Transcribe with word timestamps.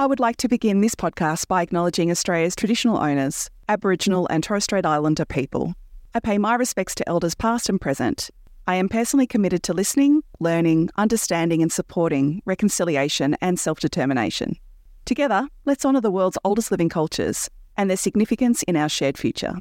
I 0.00 0.06
would 0.06 0.18
like 0.18 0.38
to 0.38 0.48
begin 0.48 0.80
this 0.80 0.94
podcast 0.94 1.46
by 1.46 1.60
acknowledging 1.60 2.10
Australia's 2.10 2.56
traditional 2.56 2.96
owners, 2.96 3.50
Aboriginal 3.68 4.26
and 4.28 4.42
Torres 4.42 4.64
Strait 4.64 4.86
Islander 4.86 5.26
people. 5.26 5.74
I 6.14 6.20
pay 6.20 6.38
my 6.38 6.54
respects 6.54 6.94
to 6.94 7.06
elders 7.06 7.34
past 7.34 7.68
and 7.68 7.78
present. 7.78 8.30
I 8.66 8.76
am 8.76 8.88
personally 8.88 9.26
committed 9.26 9.62
to 9.64 9.74
listening, 9.74 10.22
learning, 10.38 10.88
understanding, 10.96 11.60
and 11.60 11.70
supporting 11.70 12.40
reconciliation 12.46 13.36
and 13.42 13.60
self 13.60 13.78
determination. 13.78 14.56
Together, 15.04 15.48
let's 15.66 15.84
honour 15.84 16.00
the 16.00 16.10
world's 16.10 16.38
oldest 16.44 16.70
living 16.70 16.88
cultures 16.88 17.50
and 17.76 17.90
their 17.90 17.98
significance 17.98 18.62
in 18.62 18.76
our 18.76 18.88
shared 18.88 19.18
future. 19.18 19.56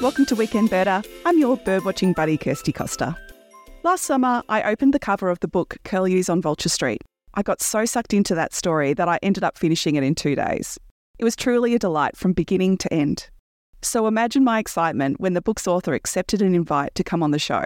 Welcome 0.00 0.26
to 0.26 0.36
Weekend 0.36 0.70
Birder. 0.70 1.04
I'm 1.26 1.38
your 1.38 1.56
birdwatching 1.56 2.14
buddy, 2.14 2.36
Kirsty 2.36 2.72
Costa. 2.72 3.16
Last 3.82 4.04
summer, 4.04 4.42
I 4.48 4.62
opened 4.62 4.94
the 4.94 4.98
cover 5.00 5.28
of 5.28 5.40
the 5.40 5.48
book 5.48 5.76
Curlews 5.84 6.30
on 6.30 6.40
Vulture 6.40 6.68
Street. 6.68 7.02
I 7.34 7.42
got 7.42 7.60
so 7.60 7.84
sucked 7.84 8.14
into 8.14 8.34
that 8.36 8.54
story 8.54 8.94
that 8.94 9.08
I 9.08 9.18
ended 9.22 9.42
up 9.42 9.58
finishing 9.58 9.96
it 9.96 10.04
in 10.04 10.14
two 10.14 10.36
days. 10.36 10.78
It 11.18 11.24
was 11.24 11.34
truly 11.34 11.74
a 11.74 11.78
delight 11.78 12.16
from 12.16 12.32
beginning 12.32 12.78
to 12.78 12.92
end. 12.92 13.28
So 13.82 14.06
imagine 14.06 14.44
my 14.44 14.58
excitement 14.58 15.20
when 15.20 15.34
the 15.34 15.42
book's 15.42 15.66
author 15.66 15.94
accepted 15.94 16.42
an 16.42 16.54
invite 16.54 16.94
to 16.94 17.04
come 17.04 17.22
on 17.22 17.32
the 17.32 17.38
show. 17.38 17.64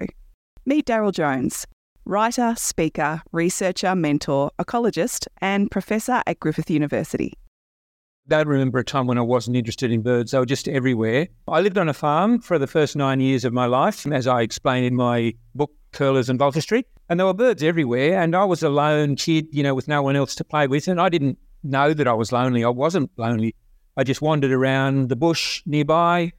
Meet 0.64 0.86
Darryl 0.86 1.12
Jones, 1.12 1.66
writer, 2.05 2.55
speaker, 2.56 3.23
researcher, 3.33 3.95
mentor, 3.95 4.51
ecologist, 4.59 5.27
and 5.41 5.70
professor 5.70 6.23
at 6.27 6.41
Griffith 6.41 6.70
University 6.70 7.34
don't 8.28 8.48
remember 8.48 8.78
a 8.78 8.84
time 8.84 9.06
when 9.06 9.19
I 9.19 9.23
wasn't 9.23 9.56
interested 9.56 9.91
in 9.91 10.02
birds. 10.02 10.30
They 10.30 10.38
were 10.38 10.47
just 10.47 10.69
everywhere. 10.69 11.28
I 11.48 11.61
lived 11.61 11.78
on 11.78 11.89
a 11.89 11.94
farm 11.94 12.41
for 12.41 12.59
the 12.59 12.67
first 12.67 12.97
nine 12.97 13.20
years 13.20 13.44
of 13.44 13.53
my 13.53 13.67
life, 13.67 14.06
as 14.06 14.27
I 14.27 14.42
explain 14.42 14.84
in 14.84 14.94
my 14.94 15.34
book, 15.55 15.72
Curlews 15.92 16.31
on 16.31 16.39
Vulture 16.39 16.61
Street. 16.61 16.86
And 17.09 17.19
there 17.19 17.27
were 17.27 17.34
birds 17.34 17.62
everywhere. 17.62 18.20
And 18.20 18.34
I 18.34 18.44
was 18.44 18.62
a 18.62 18.70
lone 18.70 19.16
kid, 19.16 19.47
you 19.50 19.62
know, 19.62 19.75
with 19.75 19.89
no 19.89 20.03
one 20.03 20.16
else 20.16 20.34
to 20.37 20.44
play 20.44 20.66
with. 20.66 20.89
And 20.89 21.00
I 21.00 21.09
didn't 21.09 21.39
know 21.62 21.92
that 21.92 22.06
I 22.09 22.12
was 22.12 22.33
lonely. 22.33 22.64
I 22.64 22.69
wasn't 22.69 23.11
lonely. 23.16 23.55
I 23.97 24.05
just 24.05 24.22
wandered 24.22 24.53
around 24.53 25.09
the 25.09 25.16
bush 25.16 25.62
nearby. 25.66 26.33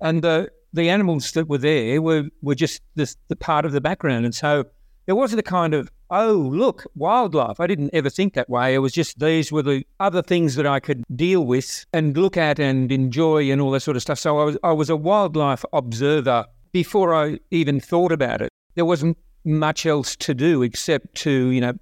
And 0.00 0.22
the, 0.22 0.50
the 0.72 0.88
animals 0.88 1.32
that 1.32 1.48
were 1.48 1.58
there 1.58 2.00
were, 2.00 2.24
were 2.42 2.54
just 2.54 2.80
the, 2.94 3.12
the 3.28 3.36
part 3.36 3.66
of 3.66 3.72
the 3.72 3.80
background. 3.80 4.24
And 4.24 4.34
so 4.34 4.64
there 5.06 5.14
wasn't 5.16 5.40
a 5.40 5.44
kind 5.44 5.74
of 5.74 5.90
oh, 6.10 6.50
look, 6.52 6.86
wildlife. 6.94 7.60
I 7.60 7.66
didn't 7.66 7.90
ever 7.92 8.08
think 8.08 8.34
that 8.34 8.48
way. 8.48 8.74
It 8.74 8.78
was 8.78 8.92
just 8.92 9.18
these 9.18 9.50
were 9.50 9.62
the 9.62 9.84
other 10.00 10.22
things 10.22 10.54
that 10.54 10.66
I 10.66 10.80
could 10.80 11.02
deal 11.14 11.44
with 11.44 11.84
and 11.92 12.16
look 12.16 12.36
at 12.36 12.58
and 12.58 12.90
enjoy 12.92 13.50
and 13.50 13.60
all 13.60 13.72
that 13.72 13.80
sort 13.80 13.96
of 13.96 14.02
stuff. 14.02 14.18
So 14.18 14.38
I 14.38 14.44
was, 14.44 14.58
I 14.62 14.72
was 14.72 14.90
a 14.90 14.96
wildlife 14.96 15.64
observer 15.72 16.44
before 16.72 17.14
I 17.14 17.38
even 17.50 17.80
thought 17.80 18.12
about 18.12 18.42
it. 18.42 18.48
There 18.74 18.84
wasn't 18.84 19.18
much 19.44 19.86
else 19.86 20.16
to 20.16 20.34
do 20.34 20.62
except 20.62 21.14
to, 21.16 21.30
you 21.30 21.60
know, 21.60 21.72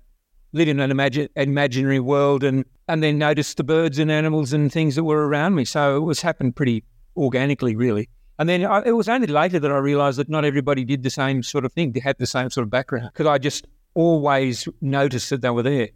live 0.52 0.68
in 0.68 0.80
an 0.80 0.90
imagi- 0.90 1.28
imaginary 1.36 2.00
world 2.00 2.44
and, 2.44 2.64
and 2.88 3.02
then 3.02 3.18
notice 3.18 3.54
the 3.54 3.64
birds 3.64 3.98
and 3.98 4.10
animals 4.10 4.52
and 4.52 4.72
things 4.72 4.96
that 4.96 5.04
were 5.04 5.26
around 5.26 5.54
me. 5.54 5.64
So 5.64 5.96
it 5.96 6.00
was 6.00 6.22
happened 6.22 6.56
pretty 6.56 6.84
organically, 7.16 7.76
really. 7.76 8.08
And 8.38 8.48
then 8.48 8.64
I, 8.64 8.82
it 8.84 8.92
was 8.92 9.08
only 9.08 9.26
later 9.26 9.58
that 9.58 9.70
I 9.70 9.78
realised 9.78 10.18
that 10.18 10.28
not 10.28 10.44
everybody 10.44 10.84
did 10.84 11.02
the 11.02 11.10
same 11.10 11.42
sort 11.42 11.64
of 11.64 11.72
thing. 11.72 11.92
They 11.92 12.00
had 12.00 12.18
the 12.18 12.26
same 12.26 12.50
sort 12.50 12.64
of 12.64 12.70
background 12.70 13.10
because 13.12 13.26
I 13.26 13.38
just 13.38 13.66
always 13.94 14.68
noticed 14.80 15.30
that 15.30 15.42
they 15.42 15.50
were 15.50 15.62
there. 15.62 15.88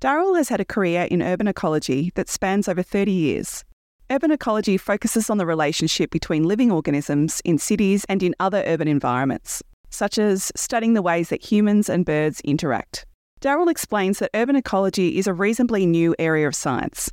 Darryl 0.00 0.36
has 0.36 0.48
had 0.48 0.60
a 0.60 0.64
career 0.64 1.06
in 1.10 1.22
urban 1.22 1.46
ecology 1.46 2.10
that 2.14 2.30
spans 2.30 2.68
over 2.68 2.82
30 2.82 3.12
years. 3.12 3.64
Urban 4.10 4.30
ecology 4.30 4.76
focuses 4.76 5.28
on 5.28 5.38
the 5.38 5.46
relationship 5.46 6.10
between 6.10 6.44
living 6.44 6.72
organisms 6.72 7.40
in 7.44 7.58
cities 7.58 8.04
and 8.08 8.22
in 8.22 8.34
other 8.40 8.64
urban 8.66 8.88
environments, 8.88 9.62
such 9.90 10.18
as 10.18 10.50
studying 10.56 10.94
the 10.94 11.02
ways 11.02 11.28
that 11.28 11.44
humans 11.44 11.88
and 11.88 12.06
birds 12.06 12.40
interact. 12.40 13.04
Darryl 13.40 13.70
explains 13.70 14.18
that 14.18 14.30
urban 14.34 14.56
ecology 14.56 15.18
is 15.18 15.26
a 15.26 15.34
reasonably 15.34 15.86
new 15.86 16.14
area 16.18 16.48
of 16.48 16.56
science. 16.56 17.12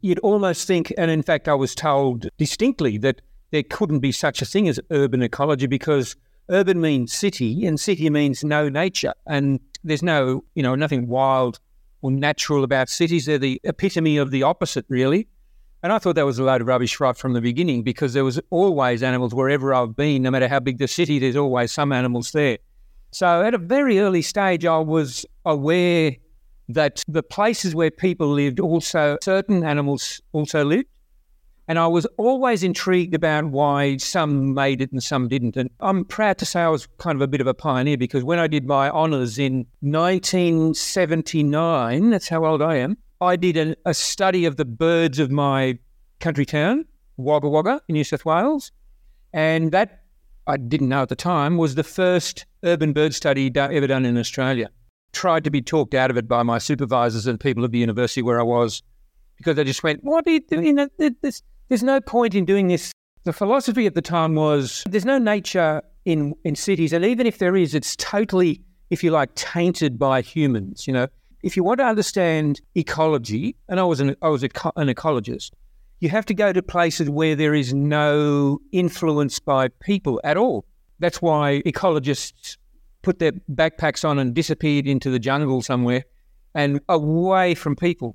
You'd 0.00 0.20
almost 0.20 0.66
think, 0.66 0.92
and 0.96 1.10
in 1.10 1.22
fact, 1.22 1.48
I 1.48 1.54
was 1.54 1.74
told 1.74 2.28
distinctly 2.38 2.98
that 2.98 3.20
there 3.52 3.62
couldn't 3.62 4.00
be 4.00 4.10
such 4.10 4.42
a 4.42 4.44
thing 4.44 4.68
as 4.68 4.80
urban 4.90 5.22
ecology 5.22 5.66
because 5.66 6.16
urban 6.48 6.80
means 6.80 7.12
city, 7.12 7.64
and 7.66 7.78
city 7.78 8.10
means 8.10 8.42
no 8.42 8.68
nature. 8.68 9.14
And 9.26 9.60
there's 9.84 10.02
no, 10.02 10.42
you 10.54 10.62
know, 10.62 10.74
nothing 10.74 11.06
wild 11.06 11.60
or 12.00 12.10
natural 12.10 12.64
about 12.64 12.88
cities. 12.88 13.26
They're 13.26 13.38
the 13.38 13.60
epitome 13.62 14.16
of 14.16 14.30
the 14.30 14.42
opposite, 14.42 14.86
really. 14.88 15.28
And 15.82 15.92
I 15.92 15.98
thought 15.98 16.14
that 16.14 16.26
was 16.26 16.38
a 16.38 16.44
load 16.44 16.60
of 16.60 16.66
rubbish 16.66 16.98
right 16.98 17.16
from 17.16 17.34
the 17.34 17.40
beginning 17.40 17.82
because 17.82 18.14
there 18.14 18.24
was 18.24 18.40
always 18.50 19.02
animals 19.02 19.34
wherever 19.34 19.74
I've 19.74 19.96
been, 19.96 20.22
no 20.22 20.30
matter 20.30 20.48
how 20.48 20.60
big 20.60 20.78
the 20.78 20.88
city, 20.88 21.18
there's 21.18 21.36
always 21.36 21.72
some 21.72 21.92
animals 21.92 22.32
there. 22.32 22.58
So 23.10 23.42
at 23.42 23.52
a 23.52 23.58
very 23.58 23.98
early 23.98 24.22
stage, 24.22 24.64
I 24.64 24.78
was 24.78 25.26
aware 25.44 26.16
that 26.68 27.02
the 27.08 27.22
places 27.22 27.74
where 27.74 27.90
people 27.90 28.28
lived 28.28 28.60
also, 28.60 29.18
certain 29.22 29.64
animals 29.64 30.22
also 30.32 30.64
lived. 30.64 30.86
And 31.68 31.78
I 31.78 31.86
was 31.86 32.06
always 32.16 32.64
intrigued 32.64 33.14
about 33.14 33.44
why 33.46 33.96
some 33.98 34.52
made 34.52 34.82
it 34.82 34.90
and 34.90 35.00
some 35.02 35.28
didn't. 35.28 35.56
And 35.56 35.70
I'm 35.80 36.04
proud 36.04 36.38
to 36.38 36.44
say 36.44 36.60
I 36.60 36.68
was 36.68 36.88
kind 36.98 37.16
of 37.16 37.22
a 37.22 37.28
bit 37.28 37.40
of 37.40 37.46
a 37.46 37.54
pioneer 37.54 37.96
because 37.96 38.24
when 38.24 38.40
I 38.40 38.48
did 38.48 38.66
my 38.66 38.90
honours 38.90 39.38
in 39.38 39.64
1979, 39.80 42.10
that's 42.10 42.28
how 42.28 42.44
old 42.44 42.60
I 42.62 42.76
am, 42.76 42.98
I 43.20 43.36
did 43.36 43.56
a, 43.56 43.76
a 43.86 43.94
study 43.94 44.44
of 44.44 44.56
the 44.56 44.64
birds 44.64 45.20
of 45.20 45.30
my 45.30 45.78
country 46.18 46.44
town, 46.44 46.84
Wagga 47.16 47.48
Wagga 47.48 47.80
in 47.88 47.92
New 47.92 48.02
South 48.02 48.24
Wales. 48.24 48.72
And 49.32 49.70
that, 49.70 50.02
I 50.48 50.56
didn't 50.56 50.88
know 50.88 51.02
at 51.02 51.08
the 51.08 51.16
time, 51.16 51.56
was 51.56 51.76
the 51.76 51.84
first 51.84 52.44
urban 52.64 52.92
bird 52.92 53.14
study 53.14 53.48
do- 53.48 53.60
ever 53.60 53.86
done 53.86 54.04
in 54.04 54.18
Australia. 54.18 54.68
Tried 55.12 55.44
to 55.44 55.50
be 55.50 55.62
talked 55.62 55.94
out 55.94 56.10
of 56.10 56.16
it 56.16 56.26
by 56.26 56.42
my 56.42 56.58
supervisors 56.58 57.28
and 57.28 57.38
people 57.38 57.64
at 57.64 57.70
the 57.70 57.78
university 57.78 58.22
where 58.22 58.40
I 58.40 58.42
was 58.42 58.82
because 59.36 59.56
they 59.56 59.64
just 59.64 59.82
went, 59.82 60.02
"What 60.02 60.26
are 60.26 60.30
you 60.30 60.40
doing? 60.40 60.88
This, 61.20 61.42
there's 61.72 61.82
no 61.82 62.02
point 62.02 62.34
in 62.34 62.44
doing 62.44 62.68
this. 62.68 62.92
The 63.24 63.32
philosophy 63.32 63.86
at 63.86 63.94
the 63.94 64.02
time 64.02 64.34
was 64.34 64.84
there's 64.90 65.06
no 65.06 65.16
nature 65.16 65.80
in, 66.04 66.34
in 66.44 66.54
cities, 66.54 66.92
and 66.92 67.02
even 67.02 67.26
if 67.26 67.38
there 67.38 67.56
is, 67.56 67.74
it's 67.74 67.96
totally, 67.96 68.60
if 68.90 69.02
you 69.02 69.10
like, 69.10 69.34
tainted 69.36 69.98
by 69.98 70.20
humans. 70.20 70.86
You 70.86 70.92
know, 70.92 71.06
if 71.42 71.56
you 71.56 71.64
want 71.64 71.78
to 71.80 71.86
understand 71.86 72.60
ecology, 72.74 73.56
and 73.70 73.80
I 73.80 73.84
was 73.84 74.00
an 74.00 74.14
I 74.20 74.28
was 74.28 74.42
an 74.42 74.50
ecologist, 74.50 75.52
you 76.00 76.10
have 76.10 76.26
to 76.26 76.34
go 76.34 76.52
to 76.52 76.60
places 76.60 77.08
where 77.08 77.34
there 77.34 77.54
is 77.54 77.72
no 77.72 78.60
influence 78.72 79.38
by 79.38 79.68
people 79.80 80.20
at 80.24 80.36
all. 80.36 80.66
That's 80.98 81.22
why 81.22 81.62
ecologists 81.64 82.58
put 83.00 83.18
their 83.18 83.32
backpacks 83.50 84.06
on 84.06 84.18
and 84.18 84.34
disappeared 84.34 84.86
into 84.86 85.08
the 85.08 85.18
jungle 85.18 85.62
somewhere 85.62 86.04
and 86.54 86.82
away 86.90 87.54
from 87.54 87.76
people. 87.76 88.14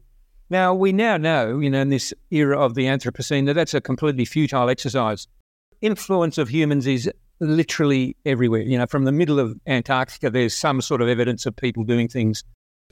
Now, 0.49 0.73
we 0.73 0.91
now 0.93 1.17
know, 1.17 1.59
you 1.59 1.69
know, 1.69 1.81
in 1.81 1.89
this 1.89 2.13
era 2.31 2.57
of 2.57 2.75
the 2.75 2.85
Anthropocene, 2.85 3.45
that 3.47 3.53
that's 3.53 3.73
a 3.73 3.81
completely 3.81 4.25
futile 4.25 4.69
exercise. 4.69 5.27
Influence 5.81 6.37
of 6.37 6.49
humans 6.49 6.87
is 6.87 7.11
literally 7.39 8.15
everywhere. 8.25 8.61
You 8.61 8.77
know, 8.77 8.87
from 8.87 9.03
the 9.03 9.11
middle 9.11 9.39
of 9.39 9.55
Antarctica, 9.67 10.29
there's 10.29 10.55
some 10.55 10.81
sort 10.81 11.01
of 11.01 11.09
evidence 11.09 11.45
of 11.45 11.55
people 11.55 11.83
doing 11.83 12.07
things. 12.07 12.43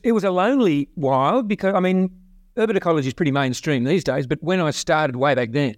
It 0.03 0.11
was 0.11 0.23
a 0.23 0.31
lonely 0.31 0.89
while 0.95 1.43
because, 1.43 1.73
I 1.73 1.79
mean, 1.79 2.09
urban 2.57 2.77
ecology 2.77 3.07
is 3.07 3.13
pretty 3.13 3.31
mainstream 3.31 3.83
these 3.83 4.03
days, 4.03 4.27
but 4.27 4.41
when 4.41 4.59
I 4.59 4.71
started 4.71 5.15
way 5.15 5.33
back 5.33 5.51
then, 5.51 5.75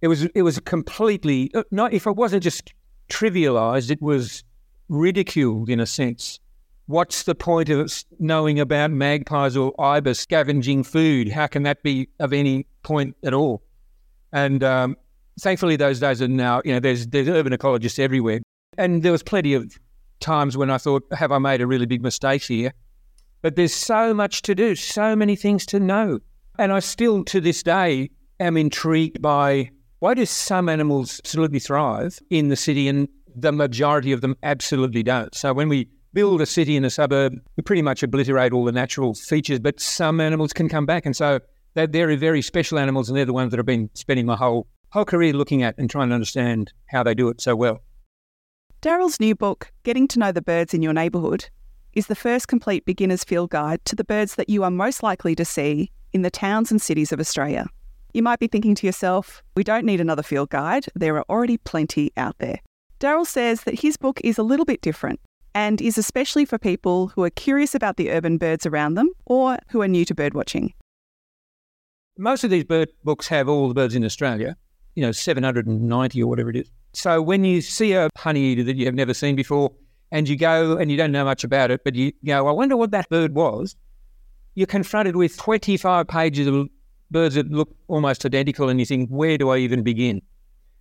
it 0.00 0.08
was 0.08 0.24
it 0.24 0.42
was 0.42 0.60
completely 0.60 1.50
uh, 1.54 1.64
not 1.70 1.92
if 1.92 2.06
it 2.06 2.16
wasn't 2.16 2.42
just 2.42 2.72
trivialized, 3.10 3.90
it 3.90 4.00
was 4.00 4.44
ridiculed 4.88 5.68
in 5.68 5.80
a 5.80 5.86
sense. 5.86 6.38
What's 6.88 7.24
the 7.24 7.34
point 7.34 7.68
of 7.68 7.92
knowing 8.18 8.58
about 8.58 8.90
magpies 8.90 9.58
or 9.58 9.78
ibis 9.78 10.20
scavenging 10.20 10.84
food? 10.84 11.28
How 11.28 11.46
can 11.46 11.62
that 11.64 11.82
be 11.82 12.08
of 12.18 12.32
any 12.32 12.66
point 12.82 13.14
at 13.22 13.34
all? 13.34 13.62
And 14.32 14.64
um, 14.64 14.96
thankfully, 15.38 15.76
those 15.76 16.00
days 16.00 16.22
are 16.22 16.28
now, 16.28 16.62
you 16.64 16.72
know, 16.72 16.80
there's, 16.80 17.06
there's 17.08 17.28
urban 17.28 17.52
ecologists 17.52 17.98
everywhere. 17.98 18.40
And 18.78 19.02
there 19.02 19.12
was 19.12 19.22
plenty 19.22 19.52
of 19.52 19.78
times 20.20 20.56
when 20.56 20.70
I 20.70 20.78
thought, 20.78 21.04
have 21.12 21.30
I 21.30 21.36
made 21.36 21.60
a 21.60 21.66
really 21.66 21.84
big 21.84 22.00
mistake 22.00 22.42
here? 22.42 22.72
But 23.42 23.56
there's 23.56 23.74
so 23.74 24.14
much 24.14 24.40
to 24.42 24.54
do, 24.54 24.74
so 24.74 25.14
many 25.14 25.36
things 25.36 25.66
to 25.66 25.78
know. 25.78 26.20
And 26.58 26.72
I 26.72 26.78
still, 26.78 27.22
to 27.24 27.38
this 27.38 27.62
day, 27.62 28.08
am 28.40 28.56
intrigued 28.56 29.20
by 29.20 29.68
why 29.98 30.14
do 30.14 30.24
some 30.24 30.70
animals 30.70 31.20
absolutely 31.22 31.58
thrive 31.58 32.18
in 32.30 32.48
the 32.48 32.56
city 32.56 32.88
and 32.88 33.08
the 33.36 33.52
majority 33.52 34.12
of 34.12 34.22
them 34.22 34.36
absolutely 34.42 35.02
don't? 35.02 35.34
So 35.34 35.52
when 35.52 35.68
we 35.68 35.90
build 36.18 36.40
a 36.40 36.46
city 36.46 36.74
in 36.74 36.84
a 36.84 36.90
suburb, 36.90 37.32
we 37.56 37.62
pretty 37.62 37.80
much 37.80 38.02
obliterate 38.02 38.52
all 38.52 38.64
the 38.64 38.72
natural 38.72 39.14
features, 39.14 39.60
but 39.60 39.78
some 39.78 40.20
animals 40.20 40.52
can 40.52 40.68
come 40.68 40.84
back. 40.84 41.06
And 41.06 41.14
so 41.14 41.38
they're, 41.74 41.86
they're 41.86 42.16
very 42.16 42.42
special 42.42 42.76
animals, 42.76 43.08
and 43.08 43.16
they're 43.16 43.24
the 43.24 43.32
ones 43.32 43.52
that 43.52 43.60
I've 43.60 43.66
been 43.66 43.88
spending 43.94 44.26
my 44.26 44.34
whole, 44.34 44.66
whole 44.90 45.04
career 45.04 45.32
looking 45.32 45.62
at 45.62 45.78
and 45.78 45.88
trying 45.88 46.08
to 46.08 46.16
understand 46.16 46.72
how 46.88 47.04
they 47.04 47.14
do 47.14 47.28
it 47.28 47.40
so 47.40 47.54
well. 47.54 47.84
Darryl's 48.82 49.20
new 49.20 49.36
book, 49.36 49.70
Getting 49.84 50.08
to 50.08 50.18
Know 50.18 50.32
the 50.32 50.42
Birds 50.42 50.74
in 50.74 50.82
Your 50.82 50.92
Neighbourhood, 50.92 51.48
is 51.92 52.08
the 52.08 52.16
first 52.16 52.48
complete 52.48 52.84
beginner's 52.84 53.22
field 53.22 53.50
guide 53.50 53.84
to 53.84 53.94
the 53.94 54.02
birds 54.02 54.34
that 54.34 54.48
you 54.48 54.64
are 54.64 54.72
most 54.72 55.04
likely 55.04 55.36
to 55.36 55.44
see 55.44 55.92
in 56.12 56.22
the 56.22 56.32
towns 56.32 56.72
and 56.72 56.82
cities 56.82 57.12
of 57.12 57.20
Australia. 57.20 57.64
You 58.12 58.24
might 58.24 58.40
be 58.40 58.48
thinking 58.48 58.74
to 58.74 58.86
yourself, 58.86 59.40
we 59.54 59.62
don't 59.62 59.86
need 59.86 60.00
another 60.00 60.24
field 60.24 60.50
guide, 60.50 60.86
there 60.96 61.16
are 61.16 61.24
already 61.30 61.58
plenty 61.58 62.10
out 62.16 62.38
there. 62.38 62.58
Darryl 62.98 63.24
says 63.24 63.62
that 63.62 63.78
his 63.78 63.96
book 63.96 64.20
is 64.24 64.36
a 64.36 64.42
little 64.42 64.64
bit 64.64 64.80
different 64.80 65.20
and 65.58 65.82
is 65.82 65.98
especially 65.98 66.44
for 66.44 66.56
people 66.56 67.08
who 67.08 67.24
are 67.24 67.30
curious 67.30 67.74
about 67.74 67.96
the 67.96 68.12
urban 68.12 68.38
birds 68.38 68.64
around 68.64 68.94
them 68.94 69.10
or 69.26 69.58
who 69.70 69.82
are 69.82 69.88
new 69.88 70.04
to 70.04 70.14
birdwatching. 70.14 70.72
Most 72.16 72.44
of 72.44 72.50
these 72.50 72.62
bird 72.62 72.90
books 73.02 73.26
have 73.26 73.48
all 73.48 73.66
the 73.66 73.74
birds 73.74 73.96
in 73.96 74.04
Australia, 74.04 74.56
you 74.94 75.02
know, 75.02 75.10
790 75.10 76.22
or 76.22 76.26
whatever 76.28 76.50
it 76.50 76.54
is. 76.54 76.70
So 76.92 77.20
when 77.20 77.44
you 77.44 77.60
see 77.60 77.92
a 77.92 78.08
honeyeater 78.16 78.64
that 78.66 78.76
you 78.76 78.86
have 78.86 78.94
never 78.94 79.12
seen 79.12 79.34
before 79.34 79.72
and 80.12 80.28
you 80.28 80.36
go 80.36 80.76
and 80.76 80.92
you 80.92 80.96
don't 80.96 81.10
know 81.10 81.24
much 81.24 81.42
about 81.42 81.72
it, 81.72 81.82
but 81.82 81.96
you 81.96 82.12
go, 82.24 82.46
I 82.46 82.52
wonder 82.52 82.76
what 82.76 82.92
that 82.92 83.08
bird 83.08 83.34
was, 83.34 83.74
you're 84.54 84.68
confronted 84.68 85.16
with 85.16 85.36
25 85.38 86.06
pages 86.06 86.46
of 86.46 86.68
birds 87.10 87.34
that 87.34 87.50
look 87.50 87.74
almost 87.88 88.24
identical 88.24 88.68
and 88.68 88.78
you 88.78 88.86
think, 88.86 89.10
where 89.10 89.36
do 89.36 89.48
I 89.48 89.58
even 89.58 89.82
begin? 89.82 90.22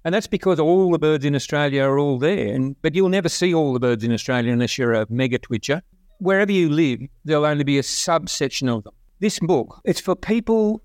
And 0.05 0.13
that's 0.13 0.27
because 0.27 0.59
all 0.59 0.91
the 0.91 0.99
birds 0.99 1.25
in 1.25 1.35
Australia 1.35 1.83
are 1.83 1.99
all 1.99 2.17
there. 2.17 2.53
And, 2.53 2.75
but 2.81 2.95
you'll 2.95 3.09
never 3.09 3.29
see 3.29 3.53
all 3.53 3.73
the 3.73 3.79
birds 3.79 4.03
in 4.03 4.13
Australia 4.13 4.53
unless 4.53 4.77
you're 4.77 4.93
a 4.93 5.05
mega 5.09 5.37
twitcher. 5.37 5.81
Wherever 6.19 6.51
you 6.51 6.69
live, 6.69 7.01
there'll 7.25 7.45
only 7.45 7.63
be 7.63 7.77
a 7.77 7.83
subsection 7.83 8.69
of 8.69 8.83
them. 8.83 8.93
This 9.19 9.39
book, 9.39 9.81
it's 9.83 9.99
for 9.99 10.15
people 10.15 10.81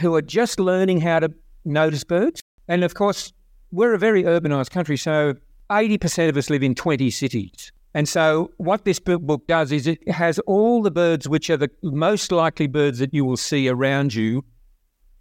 who 0.00 0.14
are 0.14 0.22
just 0.22 0.58
learning 0.58 1.00
how 1.00 1.20
to 1.20 1.30
notice 1.64 2.04
birds. 2.04 2.40
And 2.68 2.82
of 2.82 2.94
course, 2.94 3.32
we're 3.70 3.94
a 3.94 3.98
very 3.98 4.24
urbanised 4.24 4.70
country, 4.70 4.96
so 4.96 5.34
80% 5.70 6.28
of 6.28 6.36
us 6.36 6.50
live 6.50 6.62
in 6.62 6.74
20 6.74 7.10
cities. 7.10 7.72
And 7.94 8.08
so, 8.08 8.50
what 8.56 8.84
this 8.84 8.98
book 8.98 9.46
does 9.46 9.70
is 9.70 9.86
it 9.86 10.08
has 10.10 10.40
all 10.40 10.82
the 10.82 10.90
birds 10.90 11.28
which 11.28 11.48
are 11.48 11.56
the 11.56 11.70
most 11.82 12.32
likely 12.32 12.66
birds 12.66 12.98
that 12.98 13.14
you 13.14 13.24
will 13.24 13.36
see 13.36 13.68
around 13.68 14.14
you 14.14 14.44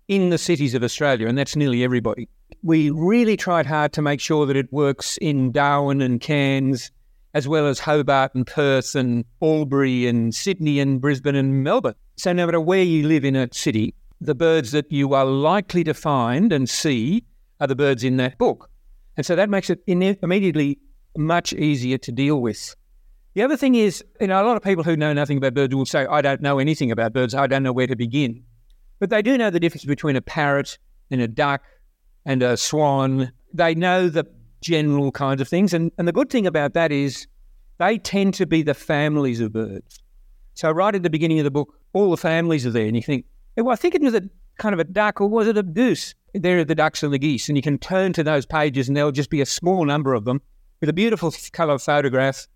in 0.07 0.31
the 0.31 0.37
cities 0.37 0.73
of 0.73 0.83
Australia, 0.83 1.27
and 1.27 1.37
that's 1.37 1.55
nearly 1.55 1.83
everybody. 1.83 2.27
We 2.63 2.89
really 2.89 3.36
tried 3.36 3.65
hard 3.65 3.92
to 3.94 4.01
make 4.01 4.21
sure 4.21 4.45
that 4.45 4.56
it 4.56 4.71
works 4.71 5.18
in 5.18 5.51
Darwin 5.51 6.01
and 6.01 6.21
Cairns, 6.21 6.92
as 7.33 7.45
well 7.45 7.68
as 7.68 7.80
Hobart 7.80 8.33
and 8.33 8.48
Perth 8.48 8.95
and 8.95 9.25
Albury 9.42 10.07
and 10.07 10.33
Sydney 10.33 10.80
and 10.80 11.01
Brisbane 11.01 11.36
and 11.36 11.63
Melbourne. 11.63 11.95
So, 12.15 12.31
no 12.31 12.45
matter 12.45 12.62
where 12.62 12.83
you 12.83 13.06
live 13.06 13.25
in 13.25 13.36
a 13.36 13.50
city, 13.51 13.94
the 14.21 14.33
birds 14.33 14.71
that 14.71 14.89
you 14.89 15.13
are 15.13 15.25
likely 15.25 15.83
to 15.83 15.94
find 15.94 16.54
and 16.54 16.69
see 16.69 17.25
are 17.60 17.68
the 17.68 17.75
birds 17.75 18.04
in 18.04 18.15
that 18.18 18.38
book. 18.38 18.69
And 19.18 19.25
so 19.25 19.36
that 19.36 19.50
makes 19.50 19.69
it 19.69 19.83
immediately 19.86 20.80
much 21.18 21.54
easier 21.54 21.98
to 22.00 22.12
deal 22.12 22.42
with. 22.42 22.75
The 23.33 23.42
other 23.42 23.57
thing 23.57 23.75
is, 23.75 24.04
you 24.21 24.27
know, 24.27 24.42
a 24.42 24.45
lot 24.45 24.56
of 24.56 24.63
people 24.63 24.83
who 24.83 24.95
know 24.95 25.12
nothing 25.12 25.38
about 25.38 25.54
birds 25.54 25.75
will 25.75 25.86
say, 25.86 26.06
I 26.06 26.21
don't 26.21 26.42
know 26.42 26.60
anything 26.60 26.92
about 26.92 27.13
birds, 27.13 27.33
I 27.33 27.48
don't 27.48 27.63
know 27.63 27.74
where 27.74 27.88
to 27.88 27.95
begin. 27.95 28.44
But 29.00 29.10
they 29.10 29.21
do 29.21 29.38
know 29.38 29.50
the 29.50 29.60
difference 29.60 29.86
between 29.86 30.15
a 30.15 30.21
parrot 30.21 30.77
and 31.12 31.19
a 31.19 31.27
duck 31.27 31.63
and 32.25 32.43
a 32.43 32.57
swan. 32.57 33.31
They 33.53 33.75
know 33.75 34.09
the 34.09 34.25
general 34.61 35.11
kinds 35.11 35.41
of 35.41 35.47
things. 35.47 35.73
And, 35.73 35.91
and 35.97 36.07
the 36.07 36.11
good 36.11 36.29
thing 36.29 36.47
about 36.47 36.73
that 36.73 36.91
is 36.91 37.27
they 37.77 37.97
tend 37.97 38.33
to 38.35 38.45
be 38.45 38.61
the 38.61 38.73
families 38.73 39.39
of 39.39 39.53
birds. 39.53 39.99
So, 40.55 40.71
right 40.71 40.93
at 40.93 41.03
the 41.03 41.09
beginning 41.09 41.39
of 41.39 41.43
the 41.43 41.51
book, 41.51 41.73
all 41.93 42.11
the 42.11 42.17
families 42.17 42.65
are 42.65 42.71
there, 42.71 42.85
and 42.85 42.95
you 42.95 43.01
think, 43.01 43.25
well, 43.57 43.71
I 43.71 43.75
think 43.75 43.95
it 43.95 44.01
was 44.01 44.13
a 44.13 44.21
kind 44.57 44.73
of 44.73 44.79
a 44.79 44.83
duck, 44.83 45.19
or 45.19 45.27
was 45.27 45.47
it 45.47 45.57
a 45.57 45.63
goose? 45.63 46.13
There 46.33 46.59
are 46.59 46.65
the 46.65 46.75
ducks 46.75 47.03
and 47.03 47.13
the 47.13 47.19
geese, 47.19 47.49
and 47.49 47.57
you 47.57 47.61
can 47.61 47.77
turn 47.77 48.13
to 48.13 48.23
those 48.23 48.45
pages, 48.45 48.87
and 48.87 48.95
there'll 48.95 49.11
just 49.11 49.29
be 49.29 49.41
a 49.41 49.45
small 49.45 49.85
number 49.85 50.13
of 50.13 50.25
them 50.25 50.41
with 50.79 50.89
a 50.89 50.93
beautiful 50.93 51.33
colour 51.51 51.77
photograph 51.79 52.47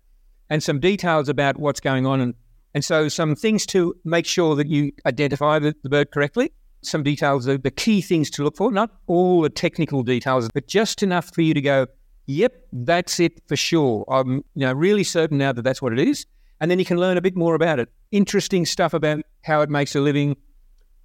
and 0.50 0.62
some 0.62 0.80
details 0.80 1.28
about 1.28 1.58
what's 1.58 1.80
going 1.80 2.06
on, 2.06 2.20
and 2.20 2.34
and 2.74 2.84
so 2.84 3.08
some 3.08 3.34
things 3.34 3.66
to 3.66 3.94
make 4.04 4.26
sure 4.26 4.54
that 4.54 4.68
you 4.68 4.92
identify 5.06 5.58
the, 5.58 5.74
the 5.82 5.88
bird 5.88 6.10
correctly. 6.10 6.52
Some 6.82 7.02
details, 7.02 7.44
the, 7.44 7.58
the 7.58 7.70
key 7.70 8.00
things 8.00 8.30
to 8.30 8.44
look 8.44 8.56
for, 8.56 8.70
not 8.70 8.90
all 9.06 9.42
the 9.42 9.50
technical 9.50 10.02
details, 10.02 10.48
but 10.54 10.68
just 10.68 11.02
enough 11.02 11.34
for 11.34 11.42
you 11.42 11.54
to 11.54 11.60
go, 11.60 11.86
yep, 12.26 12.54
that's 12.72 13.18
it 13.18 13.40
for 13.48 13.56
sure. 13.56 14.04
I'm 14.08 14.44
you 14.54 14.66
know 14.66 14.72
really 14.72 15.04
certain 15.04 15.38
now 15.38 15.52
that 15.52 15.62
that's 15.62 15.82
what 15.82 15.92
it 15.92 15.98
is, 15.98 16.26
and 16.60 16.70
then 16.70 16.78
you 16.78 16.84
can 16.84 16.98
learn 16.98 17.16
a 17.16 17.20
bit 17.20 17.36
more 17.36 17.54
about 17.54 17.80
it. 17.80 17.88
Interesting 18.12 18.64
stuff 18.64 18.94
about 18.94 19.22
how 19.42 19.60
it 19.60 19.70
makes 19.70 19.96
a 19.96 20.00
living, 20.00 20.36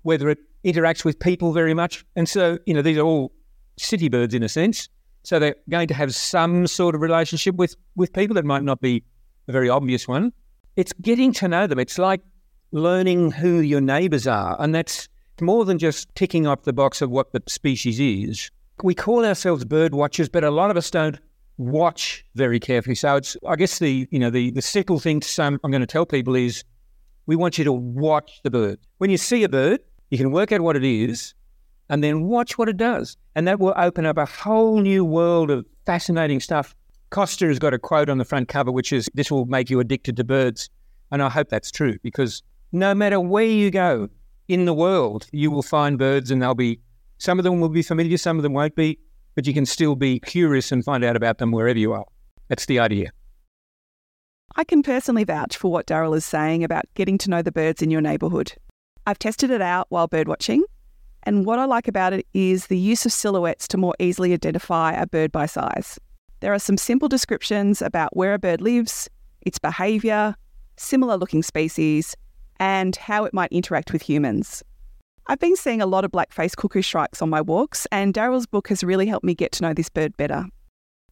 whether 0.03 0.29
it 0.29 0.39
interacts 0.63 1.03
with 1.03 1.19
people 1.19 1.53
very 1.53 1.73
much. 1.73 2.05
And 2.15 2.27
so, 2.27 2.57
you 2.65 2.73
know, 2.73 2.81
these 2.81 2.97
are 2.97 3.05
all 3.05 3.31
city 3.77 4.09
birds 4.09 4.33
in 4.33 4.43
a 4.43 4.49
sense. 4.49 4.89
So 5.23 5.39
they're 5.39 5.55
going 5.69 5.87
to 5.87 5.93
have 5.93 6.13
some 6.13 6.67
sort 6.67 6.95
of 6.95 7.01
relationship 7.01 7.55
with, 7.55 7.75
with 7.95 8.13
people 8.13 8.33
that 8.35 8.45
might 8.45 8.63
not 8.63 8.81
be 8.81 9.03
a 9.47 9.51
very 9.51 9.69
obvious 9.69 10.07
one. 10.07 10.33
It's 10.75 10.93
getting 11.01 11.33
to 11.33 11.47
know 11.47 11.67
them. 11.67 11.79
It's 11.79 11.97
like 11.97 12.21
learning 12.71 13.31
who 13.31 13.59
your 13.59 13.81
neighbors 13.81 14.27
are. 14.27 14.57
And 14.59 14.73
that's 14.73 15.07
more 15.41 15.65
than 15.65 15.77
just 15.77 16.13
ticking 16.15 16.47
off 16.47 16.63
the 16.63 16.73
box 16.73 17.01
of 17.01 17.09
what 17.09 17.31
the 17.31 17.41
species 17.47 17.99
is. 17.99 18.51
We 18.83 18.95
call 18.95 19.25
ourselves 19.25 19.65
bird 19.65 19.93
watchers, 19.93 20.29
but 20.29 20.43
a 20.43 20.51
lot 20.51 20.71
of 20.71 20.77
us 20.77 20.89
don't 20.89 21.19
watch 21.57 22.25
very 22.35 22.59
carefully. 22.59 22.95
So 22.95 23.15
it's, 23.15 23.37
I 23.47 23.55
guess, 23.55 23.79
the 23.79 24.07
you 24.11 24.19
know 24.19 24.29
the 24.29 24.51
the 24.51 24.61
simple 24.61 24.99
thing 24.99 25.19
to 25.19 25.27
say 25.27 25.45
I'm 25.45 25.59
going 25.59 25.81
to 25.81 25.87
tell 25.87 26.05
people 26.05 26.35
is, 26.35 26.63
we 27.25 27.35
want 27.35 27.57
you 27.57 27.63
to 27.63 27.73
watch 27.73 28.41
the 28.43 28.51
bird. 28.51 28.79
When 28.97 29.09
you 29.09 29.17
see 29.17 29.43
a 29.43 29.49
bird, 29.49 29.81
you 30.09 30.17
can 30.17 30.31
work 30.31 30.51
out 30.51 30.61
what 30.61 30.75
it 30.75 30.83
is 30.83 31.33
and 31.89 32.03
then 32.03 32.23
watch 32.23 32.57
what 32.57 32.69
it 32.69 32.77
does. 32.77 33.17
And 33.35 33.47
that 33.47 33.59
will 33.59 33.73
open 33.77 34.05
up 34.05 34.17
a 34.17 34.25
whole 34.25 34.79
new 34.79 35.05
world 35.05 35.49
of 35.49 35.65
fascinating 35.85 36.39
stuff. 36.39 36.75
Costa 37.09 37.45
has 37.47 37.59
got 37.59 37.73
a 37.73 37.79
quote 37.79 38.09
on 38.09 38.17
the 38.17 38.25
front 38.25 38.47
cover, 38.47 38.71
which 38.71 38.91
is, 38.91 39.09
This 39.13 39.31
will 39.31 39.45
make 39.45 39.69
you 39.69 39.79
addicted 39.79 40.17
to 40.17 40.23
birds. 40.23 40.69
And 41.11 41.21
I 41.21 41.29
hope 41.29 41.49
that's 41.49 41.71
true 41.71 41.97
because 42.01 42.41
no 42.71 42.95
matter 42.95 43.19
where 43.19 43.45
you 43.45 43.69
go 43.69 44.09
in 44.53 44.65
the 44.65 44.73
world, 44.73 45.27
you 45.31 45.49
will 45.49 45.63
find 45.63 45.97
birds 45.97 46.29
and 46.29 46.41
they'll 46.41 46.53
be, 46.53 46.79
some 47.17 47.39
of 47.39 47.43
them 47.43 47.59
will 47.59 47.69
be 47.69 47.81
familiar, 47.81 48.17
some 48.17 48.37
of 48.37 48.43
them 48.43 48.53
won't 48.53 48.75
be, 48.75 48.99
but 49.35 49.47
you 49.47 49.53
can 49.53 49.65
still 49.65 49.95
be 49.95 50.19
curious 50.19 50.71
and 50.71 50.85
find 50.85 51.03
out 51.03 51.15
about 51.15 51.39
them 51.39 51.51
wherever 51.51 51.79
you 51.79 51.93
are. 51.93 52.05
That's 52.49 52.67
the 52.67 52.79
idea. 52.79 53.11
I 54.55 54.63
can 54.63 54.83
personally 54.83 55.23
vouch 55.23 55.57
for 55.57 55.71
what 55.71 55.87
Darryl 55.87 56.15
is 56.15 56.25
saying 56.25 56.63
about 56.63 56.85
getting 56.93 57.17
to 57.19 57.29
know 57.29 57.41
the 57.41 57.51
birds 57.51 57.81
in 57.81 57.89
your 57.89 58.01
neighbourhood. 58.01 58.53
I've 59.07 59.17
tested 59.17 59.49
it 59.49 59.61
out 59.61 59.87
while 59.89 60.07
birdwatching, 60.07 60.61
and 61.23 61.45
what 61.45 61.57
I 61.57 61.65
like 61.65 61.87
about 61.87 62.13
it 62.13 62.27
is 62.33 62.67
the 62.67 62.77
use 62.77 63.05
of 63.05 63.11
silhouettes 63.11 63.67
to 63.69 63.77
more 63.77 63.95
easily 63.97 64.33
identify 64.33 64.91
a 64.91 65.07
bird 65.07 65.31
by 65.31 65.47
size. 65.47 65.99
There 66.41 66.53
are 66.53 66.59
some 66.59 66.77
simple 66.77 67.07
descriptions 67.07 67.81
about 67.81 68.15
where 68.15 68.35
a 68.35 68.39
bird 68.39 68.61
lives, 68.61 69.09
its 69.41 69.57
behaviour, 69.57 70.35
similar 70.77 71.17
looking 71.17 71.41
species, 71.41 72.15
and 72.59 72.95
how 72.95 73.25
it 73.25 73.33
might 73.33 73.51
interact 73.51 73.93
with 73.93 74.01
humans. 74.01 74.63
I've 75.27 75.39
been 75.39 75.55
seeing 75.55 75.81
a 75.81 75.85
lot 75.85 76.03
of 76.03 76.11
black-faced 76.11 76.57
cuckoo 76.57 76.81
shrikes 76.81 77.21
on 77.21 77.29
my 77.29 77.39
walks, 77.39 77.87
and 77.91 78.13
Darryl's 78.13 78.45
book 78.45 78.67
has 78.67 78.83
really 78.83 79.05
helped 79.05 79.25
me 79.25 79.33
get 79.33 79.51
to 79.53 79.63
know 79.63 79.73
this 79.73 79.89
bird 79.89 80.15
better. 80.17 80.45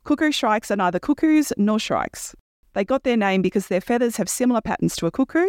Cuckoo 0.04 0.32
shrikes 0.32 0.70
are 0.70 0.76
neither 0.76 1.00
cuckoos 1.00 1.54
nor 1.58 1.80
shrikes. 1.80 2.36
They 2.74 2.84
got 2.84 3.04
their 3.04 3.18
name 3.18 3.42
because 3.42 3.68
their 3.68 3.82
feathers 3.82 4.18
have 4.18 4.28
similar 4.28 4.62
patterns 4.62 4.96
to 4.98 5.06
a 5.06 5.12
cuckoo, 5.12 5.48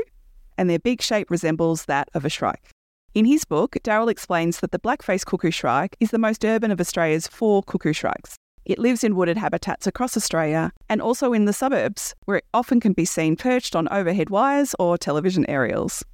and 0.58 0.70
their 0.70 0.78
beak 0.78 1.02
shape 1.02 1.30
resembles 1.30 1.86
that 1.86 2.08
of 2.14 2.24
a 2.24 2.28
shrike. 2.28 2.70
In 3.14 3.24
his 3.24 3.44
book, 3.44 3.76
Darryl 3.82 4.10
explains 4.10 4.60
that 4.60 4.70
the 4.70 4.78
black-faced 4.78 5.26
cuckoo 5.26 5.50
shrike 5.50 5.96
is 6.00 6.10
the 6.10 6.18
most 6.18 6.44
urban 6.44 6.70
of 6.70 6.80
Australia's 6.80 7.26
four 7.26 7.62
cuckoo 7.62 7.92
shrikes. 7.92 8.36
It 8.64 8.78
lives 8.78 9.02
in 9.02 9.16
wooded 9.16 9.36
habitats 9.36 9.86
across 9.86 10.16
Australia 10.16 10.72
and 10.88 11.02
also 11.02 11.32
in 11.32 11.46
the 11.46 11.52
suburbs, 11.52 12.14
where 12.26 12.36
it 12.36 12.44
often 12.54 12.80
can 12.80 12.92
be 12.92 13.04
seen 13.04 13.34
perched 13.34 13.74
on 13.74 13.88
overhead 13.88 14.30
wires 14.30 14.74
or 14.78 14.96
television 14.96 15.44
aerials. 15.48 16.04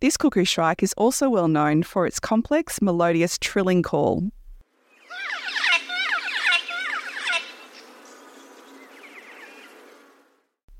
This 0.00 0.16
cuckoo 0.16 0.44
shrike 0.44 0.82
is 0.82 0.92
also 0.96 1.28
well 1.28 1.48
known 1.48 1.82
for 1.82 2.06
its 2.06 2.20
complex, 2.20 2.80
melodious 2.80 3.38
trilling 3.38 3.82
call. 3.82 4.30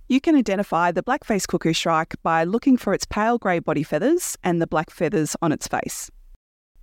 You 0.08 0.20
can 0.20 0.36
identify 0.36 0.92
the 0.92 1.02
black-faced 1.02 1.48
cuckoo 1.48 1.72
shrike 1.72 2.14
by 2.22 2.44
looking 2.44 2.76
for 2.76 2.94
its 2.94 3.04
pale 3.04 3.38
grey 3.38 3.58
body 3.58 3.82
feathers 3.82 4.36
and 4.44 4.62
the 4.62 4.66
black 4.68 4.90
feathers 4.90 5.34
on 5.42 5.50
its 5.50 5.66
face. 5.66 6.08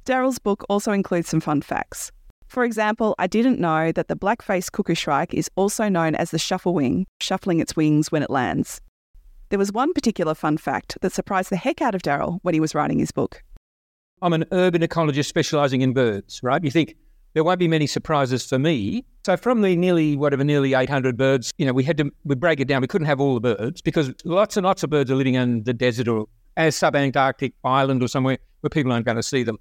Darryl's 0.03 0.39
book 0.39 0.65
also 0.67 0.91
includes 0.91 1.29
some 1.29 1.39
fun 1.39 1.62
facts. 1.62 2.12
For 2.53 2.63
example, 2.63 3.15
I 3.17 3.25
didn't 3.25 3.60
know 3.60 3.91
that 3.93 4.10
the 4.10 4.15
black-faced 4.15 4.74
cuckoo 4.74 4.93
shrike 4.93 5.33
is 5.33 5.50
also 5.55 5.89
known 5.89 6.13
as 6.13 6.29
the 6.29 6.38
shuffle 6.38 6.75
wing, 6.75 7.07
shuffling 7.19 7.60
its 7.60 7.75
wings 7.75 8.12
when 8.12 8.22
it 8.22 8.29
lands. 8.29 8.79
There 9.50 9.57
was 9.57 9.72
one 9.72 9.91
particular 9.91 10.36
fun 10.36 10.57
fact 10.57 10.95
that 11.01 11.12
surprised 11.13 11.50
the 11.50 11.55
heck 11.55 11.81
out 11.81 11.95
of 11.95 12.03
Darryl 12.03 12.38
when 12.43 12.53
he 12.53 12.60
was 12.60 12.75
writing 12.75 13.00
his 13.00 13.12
book. 13.12 13.41
I'm 14.22 14.33
an 14.33 14.45
urban 14.51 14.83
ecologist 14.83 15.25
specialising 15.25 15.81
in 15.81 15.93
birds, 15.93 16.41
right? 16.43 16.63
You 16.63 16.69
think 16.69 16.95
there 17.33 17.43
won't 17.43 17.57
be 17.57 17.67
many 17.67 17.88
surprises 17.88 18.45
for 18.45 18.60
me. 18.60 19.03
So 19.25 19.36
from 19.36 19.63
the 19.63 19.75
nearly 19.75 20.15
whatever 20.15 20.43
nearly 20.43 20.75
800 20.75 21.17
birds, 21.17 21.51
you 21.57 21.65
know, 21.65 21.74
we 21.74 21.83
had 21.83 21.98
to 21.98 22.12
we 22.24 22.36
break 22.36 22.60
it 22.60 22.67
down. 22.67 22.81
We 22.81 22.88
couldn't 22.88 23.07
have 23.07 23.19
all 23.19 23.33
the 23.33 23.55
birds 23.55 23.81
because 23.81 24.13
lots 24.25 24.57
and 24.57 24.63
lots 24.63 24.83
of 24.83 24.91
birds 24.91 25.10
are 25.10 25.15
living 25.15 25.33
in 25.33 25.63
the 25.63 25.74
desert 25.74 26.07
or 26.07 26.27
a 26.55 26.67
subantarctic 26.67 27.53
island 27.63 28.03
or 28.03 28.07
somewhere 28.07 28.38
where 28.62 28.69
people 28.69 28.91
aren't 28.91 29.07
going 29.07 29.17
to 29.17 29.24
see 29.24 29.41
them. 29.41 29.57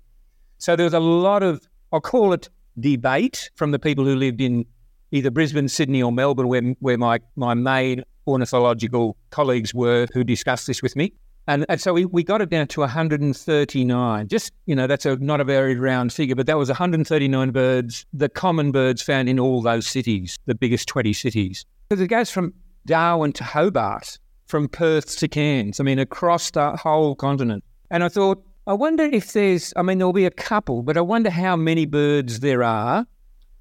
So 0.58 0.76
there 0.76 0.84
was 0.84 0.92
a 0.92 1.00
lot 1.00 1.42
of 1.42 1.66
I'll 1.90 2.02
call 2.02 2.34
it 2.34 2.50
debate 2.78 3.50
from 3.54 3.70
the 3.70 3.78
people 3.78 4.04
who 4.04 4.16
lived 4.16 4.40
in 4.40 4.66
either 5.10 5.30
Brisbane, 5.30 5.68
Sydney, 5.68 6.02
or 6.02 6.10
Melbourne, 6.10 6.48
where, 6.48 6.62
where 6.80 6.98
my, 6.98 7.20
my 7.36 7.54
main 7.54 8.02
ornithological 8.26 9.16
colleagues 9.30 9.74
were 9.74 10.06
who 10.12 10.24
discussed 10.24 10.66
this 10.66 10.82
with 10.82 10.96
me. 10.96 11.12
And, 11.48 11.66
and 11.68 11.80
so 11.80 11.92
we, 11.92 12.04
we 12.04 12.22
got 12.22 12.40
it 12.40 12.50
down 12.50 12.68
to 12.68 12.80
139. 12.80 14.28
Just, 14.28 14.52
you 14.66 14.76
know, 14.76 14.86
that's 14.86 15.04
a, 15.04 15.16
not 15.16 15.40
a 15.40 15.44
very 15.44 15.76
round 15.76 16.12
figure, 16.12 16.36
but 16.36 16.46
that 16.46 16.56
was 16.56 16.68
139 16.68 17.50
birds, 17.50 18.06
the 18.12 18.28
common 18.28 18.70
birds 18.70 19.02
found 19.02 19.28
in 19.28 19.40
all 19.40 19.60
those 19.60 19.86
cities, 19.86 20.36
the 20.46 20.54
biggest 20.54 20.88
20 20.88 21.12
cities. 21.12 21.64
Because 21.88 22.00
it 22.00 22.08
goes 22.08 22.30
from 22.30 22.54
Darwin 22.86 23.32
to 23.32 23.44
Hobart, 23.44 24.18
from 24.46 24.68
Perth 24.68 25.18
to 25.18 25.28
Cairns, 25.28 25.80
I 25.80 25.82
mean, 25.82 25.98
across 25.98 26.50
the 26.52 26.76
whole 26.76 27.16
continent. 27.16 27.64
And 27.90 28.04
I 28.04 28.08
thought, 28.08 28.42
I 28.66 28.74
wonder 28.74 29.04
if 29.04 29.32
there's, 29.32 29.72
I 29.76 29.82
mean, 29.82 29.98
there'll 29.98 30.12
be 30.12 30.24
a 30.24 30.30
couple, 30.30 30.82
but 30.82 30.96
I 30.96 31.00
wonder 31.00 31.30
how 31.30 31.56
many 31.56 31.84
birds 31.84 32.40
there 32.40 32.62
are 32.62 33.06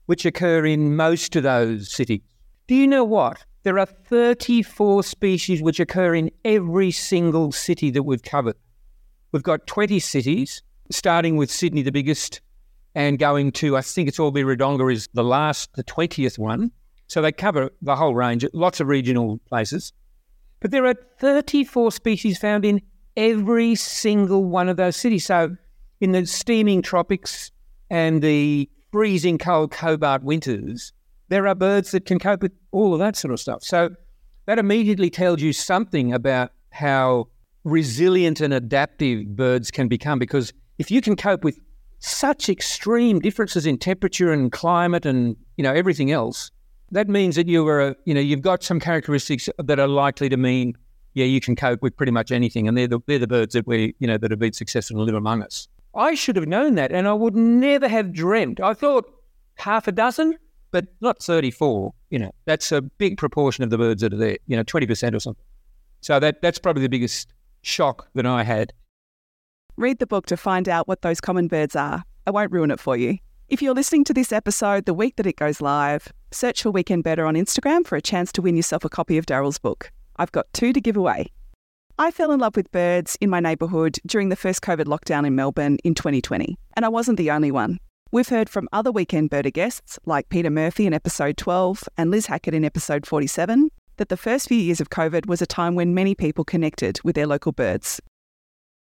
which 0.06 0.26
occur 0.26 0.66
in 0.66 0.96
most 0.96 1.36
of 1.38 1.44
those 1.44 1.90
cities. 1.90 2.22
Do 2.68 2.76
you 2.76 2.86
know 2.86 3.06
what? 3.06 3.46
There 3.64 3.80
are 3.80 3.86
34 3.86 5.04
species 5.04 5.62
which 5.62 5.80
occur 5.80 6.14
in 6.16 6.30
every 6.44 6.92
single 6.92 7.52
city 7.52 7.92
that 7.92 8.04
we've 8.04 8.22
covered. 8.22 8.58
We've 9.32 9.42
got 9.42 9.68
20 9.68 10.00
cities, 10.00 10.62
starting 10.90 11.38
with 11.38 11.50
Sydney, 11.50 11.82
the 11.82 11.92
biggest, 11.94 12.42
and 12.94 13.20
going 13.20 13.54
to, 13.54 13.78
I 13.78 13.82
think 13.82 14.10
it's 14.10 14.20
Albury 14.20 14.58
Wodonga 14.58 14.92
is 14.92 15.08
the 15.14 15.24
last, 15.24 15.74
the 15.76 15.84
20th 15.86 16.38
one. 16.38 16.72
So 17.08 17.22
they 17.22 17.32
cover 17.32 17.72
the 17.82 17.96
whole 17.96 18.14
range, 18.14 18.46
lots 18.54 18.82
of 18.82 18.88
regional 18.88 19.40
places. 19.48 19.94
But 20.60 20.72
there 20.72 20.86
are 20.86 20.96
34 21.20 21.92
species 21.94 22.38
found 22.38 22.66
in 22.66 22.82
every 23.18 23.76
single 23.76 24.46
one 24.46 24.70
of 24.70 24.78
those 24.78 24.96
cities. 24.96 25.26
So 25.26 25.56
in 26.00 26.12
the 26.12 26.26
steaming 26.26 26.82
tropics 26.82 27.52
and 27.90 28.22
the 28.22 28.70
freezing 28.92 29.38
cold 29.38 29.74
Hobart 29.74 30.24
winters, 30.24 30.94
there 31.30 31.48
are 31.48 31.56
birds 31.56 31.92
that 31.92 32.06
can 32.06 32.20
cope 32.20 32.42
with 32.42 32.52
all 32.72 32.94
of 32.94 33.00
that 33.00 33.16
sort 33.16 33.34
of 33.34 33.40
stuff. 33.40 33.64
So 33.64 33.92
that 34.46 34.60
immediately 34.60 35.10
tells 35.10 35.42
you 35.42 35.54
something 35.54 36.14
about 36.14 36.52
how 36.72 37.28
resilient 37.64 38.42
and 38.42 38.54
adaptive 38.54 39.36
birds 39.36 39.70
can 39.70 39.88
become 39.88 40.18
because 40.18 40.52
if 40.80 40.90
you 40.90 41.00
can 41.00 41.16
cope 41.16 41.44
with 41.44 41.60
such 42.00 42.50
extreme 42.50 43.20
differences 43.20 43.68
in 43.68 43.78
temperature 43.78 44.32
and 44.32 44.52
climate 44.52 45.06
and 45.06 45.36
you 45.58 45.64
know 45.64 45.72
everything 45.72 46.12
else 46.12 46.50
that 46.90 47.08
means 47.08 47.36
that 47.36 47.48
you 47.48 47.68
are 47.68 47.96
you 48.06 48.14
know 48.16 48.20
you've 48.20 48.42
got 48.42 48.64
some 48.64 48.80
characteristics 48.80 49.48
that 49.60 49.80
are 49.80 49.88
likely 49.88 50.28
to 50.28 50.38
mean 50.38 50.76
yeah 51.14 51.26
you 51.26 51.42
can 51.42 51.56
cope 51.56 51.82
with 51.82 51.96
pretty 51.96 52.12
much 52.12 52.32
anything 52.32 52.68
and 52.68 52.78
they're 52.78 52.88
the, 52.88 53.00
they're 53.08 53.20
the 53.20 53.28
birds 53.28 53.54
that 53.54 53.68
we 53.68 53.96
you 54.00 54.08
know 54.08 54.18
that 54.18 54.32
have 54.32 54.40
been 54.40 54.54
successful 54.54 54.98
and 54.98 55.06
live 55.06 55.16
among 55.16 55.42
us 55.44 55.68
i 55.96 56.14
should 56.14 56.36
have 56.36 56.48
known 56.48 56.76
that 56.76 56.92
and 56.92 57.08
i 57.08 57.14
would 57.14 57.36
never 57.36 57.88
have 57.88 58.14
dreamt 58.14 58.60
i 58.60 58.74
thought 58.74 59.06
half 59.56 59.88
a 59.88 59.92
dozen 59.92 60.38
but 60.72 60.88
not 61.02 61.22
34. 61.22 61.94
You 62.10 62.20
know, 62.20 62.32
that's 62.46 62.72
a 62.72 62.82
big 62.82 63.18
proportion 63.18 63.64
of 63.64 63.70
the 63.70 63.78
birds 63.78 64.02
that 64.02 64.14
are 64.14 64.18
there, 64.18 64.38
you 64.48 64.58
know, 64.58 64.64
20% 64.64 65.14
or 65.14 65.20
something. 65.20 65.44
So 66.02 66.20
that, 66.20 66.42
that's 66.42 66.58
probably 66.58 66.82
the 66.82 66.90
biggest 66.90 67.32
shock 67.62 68.10
that 68.16 68.26
I 68.26 68.44
had. 68.44 68.74
Read 69.78 70.00
the 70.00 70.08
book 70.08 70.26
to 70.28 70.38
find 70.38 70.68
out 70.68 70.88
what 70.88 71.02
those 71.02 71.22
common 71.22 71.48
birds 71.48 71.76
are. 71.76 72.04
I 72.26 72.32
won't 72.32 72.52
ruin 72.52 72.72
it 72.72 72.80
for 72.80 72.98
you. 72.98 73.18
If 73.50 73.62
you're 73.62 73.74
listening 73.74 74.04
to 74.06 74.14
this 74.14 74.32
episode 74.32 74.86
the 74.86 74.94
week 74.94 75.18
that 75.18 75.28
it 75.28 75.36
goes 75.36 75.62
live, 75.62 76.08
search 76.32 76.64
for 76.64 76.72
Weekend 76.72 77.04
Birder 77.04 77.28
on 77.28 77.36
Instagram 77.36 77.86
for 77.86 77.98
a 77.98 78.02
chance 78.02 78.32
to 78.34 78.42
win 78.42 78.56
yourself 78.56 78.86
a 78.86 78.90
copy 78.90 79.18
of 79.18 79.26
Darryl's 79.26 79.60
book. 79.60 79.92
I've 80.22 80.32
got 80.32 80.54
two 80.54 80.72
to 80.72 80.80
give 80.80 80.98
away. 80.98 81.32
I 81.98 82.12
fell 82.12 82.32
in 82.32 82.40
love 82.40 82.56
with 82.56 82.72
birds 82.72 83.18
in 83.22 83.32
my 83.32 83.40
neighbourhood 83.40 83.98
during 84.06 84.30
the 84.30 84.36
first 84.36 84.62
COVID 84.62 84.86
lockdown 84.86 85.26
in 85.26 85.34
Melbourne 85.34 85.80
in 85.84 85.96
2020, 85.96 86.60
and 86.76 86.86
I 86.86 86.90
wasn't 86.90 87.18
the 87.18 87.32
only 87.32 87.50
one. 87.50 87.80
We've 88.12 88.28
heard 88.30 88.48
from 88.48 88.70
other 88.72 88.92
Weekend 88.92 89.32
Birder 89.32 89.52
guests 89.52 89.98
like 90.06 90.30
Peter 90.30 90.52
Murphy 90.52 90.86
in 90.86 90.94
episode 90.94 91.38
12 91.38 91.86
and 91.98 92.12
Liz 92.12 92.28
Hackett 92.28 92.54
in 92.54 92.64
episode 92.64 93.08
47 93.08 93.72
that 93.98 94.10
the 94.10 94.18
first 94.18 94.48
few 94.48 94.60
years 94.60 94.80
of 94.80 94.92
COVID 94.92 95.26
was 95.26 95.42
a 95.42 95.48
time 95.48 95.74
when 95.74 95.96
many 95.96 96.14
people 96.14 96.46
connected 96.46 97.00
with 97.04 97.16
their 97.16 97.26
local 97.26 97.52
birds. 97.52 98.00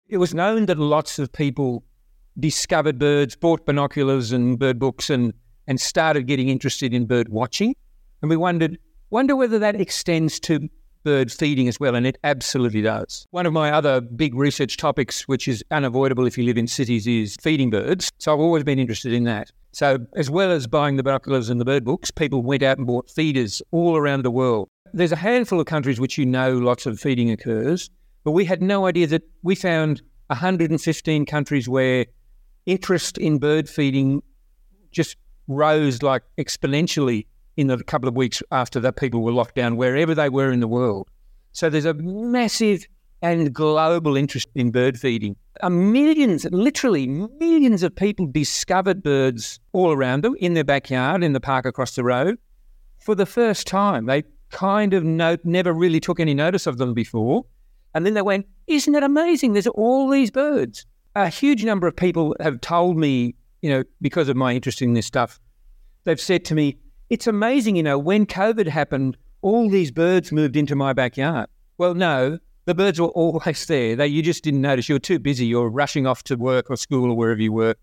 It 0.06 0.18
was 0.18 0.32
known 0.32 0.66
that 0.66 0.78
lots 0.78 1.18
of 1.18 1.32
people 1.32 1.82
discovered 2.38 3.00
birds, 3.00 3.34
bought 3.34 3.66
binoculars 3.66 4.30
and 4.30 4.60
bird 4.60 4.78
books, 4.78 5.10
and, 5.10 5.32
and 5.66 5.80
started 5.80 6.28
getting 6.28 6.50
interested 6.50 6.94
in 6.94 7.06
bird 7.06 7.30
watching. 7.30 7.74
And 8.22 8.30
we 8.30 8.36
wondered, 8.36 8.78
wonder 9.10 9.34
whether 9.34 9.58
that 9.58 9.80
extends 9.80 10.38
to 10.40 10.68
bird 11.06 11.30
feeding 11.30 11.68
as 11.68 11.78
well, 11.78 11.94
and 11.94 12.04
it 12.04 12.18
absolutely 12.24 12.82
does. 12.82 13.28
One 13.30 13.46
of 13.46 13.52
my 13.52 13.70
other 13.70 14.00
big 14.00 14.34
research 14.34 14.76
topics, 14.76 15.28
which 15.28 15.46
is 15.46 15.64
unavoidable 15.70 16.26
if 16.26 16.36
you 16.36 16.42
live 16.42 16.58
in 16.58 16.66
cities, 16.66 17.06
is 17.06 17.36
feeding 17.40 17.70
birds. 17.70 18.10
So 18.18 18.34
I've 18.34 18.40
always 18.40 18.64
been 18.64 18.80
interested 18.80 19.12
in 19.12 19.22
that. 19.22 19.52
So, 19.70 19.98
as 20.16 20.28
well 20.28 20.50
as 20.50 20.66
buying 20.66 20.96
the 20.96 21.04
binoculars 21.04 21.48
and 21.48 21.60
the 21.60 21.64
bird 21.64 21.84
books, 21.84 22.10
people 22.10 22.42
went 22.42 22.64
out 22.64 22.78
and 22.78 22.88
bought 22.88 23.08
feeders 23.08 23.62
all 23.70 23.96
around 23.96 24.24
the 24.24 24.32
world. 24.32 24.68
There's 24.92 25.12
a 25.12 25.16
handful 25.16 25.60
of 25.60 25.66
countries 25.66 26.00
which 26.00 26.18
you 26.18 26.26
know 26.26 26.58
lots 26.58 26.86
of 26.86 26.98
feeding 26.98 27.30
occurs, 27.30 27.88
but 28.24 28.32
we 28.32 28.44
had 28.44 28.60
no 28.60 28.86
idea 28.86 29.06
that 29.06 29.22
we 29.44 29.54
found 29.54 30.02
115 30.26 31.24
countries 31.24 31.68
where 31.68 32.06
interest 32.64 33.16
in 33.16 33.38
bird 33.38 33.68
feeding 33.68 34.24
just 34.90 35.16
rose 35.46 36.02
like 36.02 36.24
exponentially 36.36 37.26
in 37.56 37.68
the 37.68 37.82
couple 37.84 38.08
of 38.08 38.14
weeks 38.14 38.42
after 38.52 38.80
the 38.80 38.92
people 38.92 39.22
were 39.22 39.32
locked 39.32 39.54
down, 39.54 39.76
wherever 39.76 40.14
they 40.14 40.28
were 40.28 40.52
in 40.52 40.60
the 40.60 40.68
world. 40.68 41.08
So 41.52 41.70
there's 41.70 41.86
a 41.86 41.94
massive 41.94 42.86
and 43.22 43.52
global 43.52 44.16
interest 44.16 44.48
in 44.54 44.70
bird 44.70 44.98
feeding. 44.98 45.36
Millions, 45.68 46.44
literally 46.52 47.06
millions 47.06 47.82
of 47.82 47.96
people 47.96 48.26
discovered 48.26 49.02
birds 49.02 49.58
all 49.72 49.92
around 49.92 50.22
them 50.22 50.36
in 50.38 50.54
their 50.54 50.64
backyard, 50.64 51.24
in 51.24 51.32
the 51.32 51.40
park 51.40 51.64
across 51.64 51.94
the 51.94 52.04
road 52.04 52.36
for 52.98 53.14
the 53.14 53.24
first 53.24 53.66
time. 53.66 54.06
They 54.06 54.24
kind 54.50 54.92
of 54.92 55.02
no, 55.02 55.36
never 55.44 55.72
really 55.72 56.00
took 56.00 56.20
any 56.20 56.34
notice 56.34 56.66
of 56.66 56.78
them 56.78 56.92
before. 56.92 57.46
And 57.94 58.04
then 58.04 58.14
they 58.14 58.22
went, 58.22 58.46
Isn't 58.66 58.94
it 58.94 59.02
amazing? 59.02 59.54
There's 59.54 59.66
all 59.66 60.10
these 60.10 60.30
birds. 60.30 60.84
A 61.14 61.28
huge 61.28 61.64
number 61.64 61.86
of 61.86 61.96
people 61.96 62.36
have 62.40 62.60
told 62.60 62.98
me, 62.98 63.34
you 63.62 63.70
know, 63.70 63.84
because 64.02 64.28
of 64.28 64.36
my 64.36 64.52
interest 64.52 64.82
in 64.82 64.92
this 64.92 65.06
stuff, 65.06 65.40
they've 66.04 66.20
said 66.20 66.44
to 66.46 66.54
me, 66.54 66.76
it's 67.10 67.26
amazing, 67.26 67.76
you 67.76 67.82
know, 67.82 67.98
when 67.98 68.26
COVID 68.26 68.66
happened, 68.66 69.16
all 69.42 69.68
these 69.68 69.90
birds 69.90 70.32
moved 70.32 70.56
into 70.56 70.74
my 70.74 70.92
backyard. 70.92 71.48
Well, 71.78 71.94
no, 71.94 72.38
the 72.64 72.74
birds 72.74 73.00
were 73.00 73.08
always 73.08 73.66
there. 73.66 73.96
They, 73.96 74.08
you 74.08 74.22
just 74.22 74.42
didn't 74.42 74.60
notice. 74.62 74.88
You 74.88 74.96
were 74.96 75.00
too 75.00 75.18
busy. 75.18 75.46
You 75.46 75.60
were 75.60 75.70
rushing 75.70 76.06
off 76.06 76.24
to 76.24 76.36
work 76.36 76.70
or 76.70 76.76
school 76.76 77.10
or 77.10 77.16
wherever 77.16 77.40
you 77.40 77.52
were. 77.52 77.76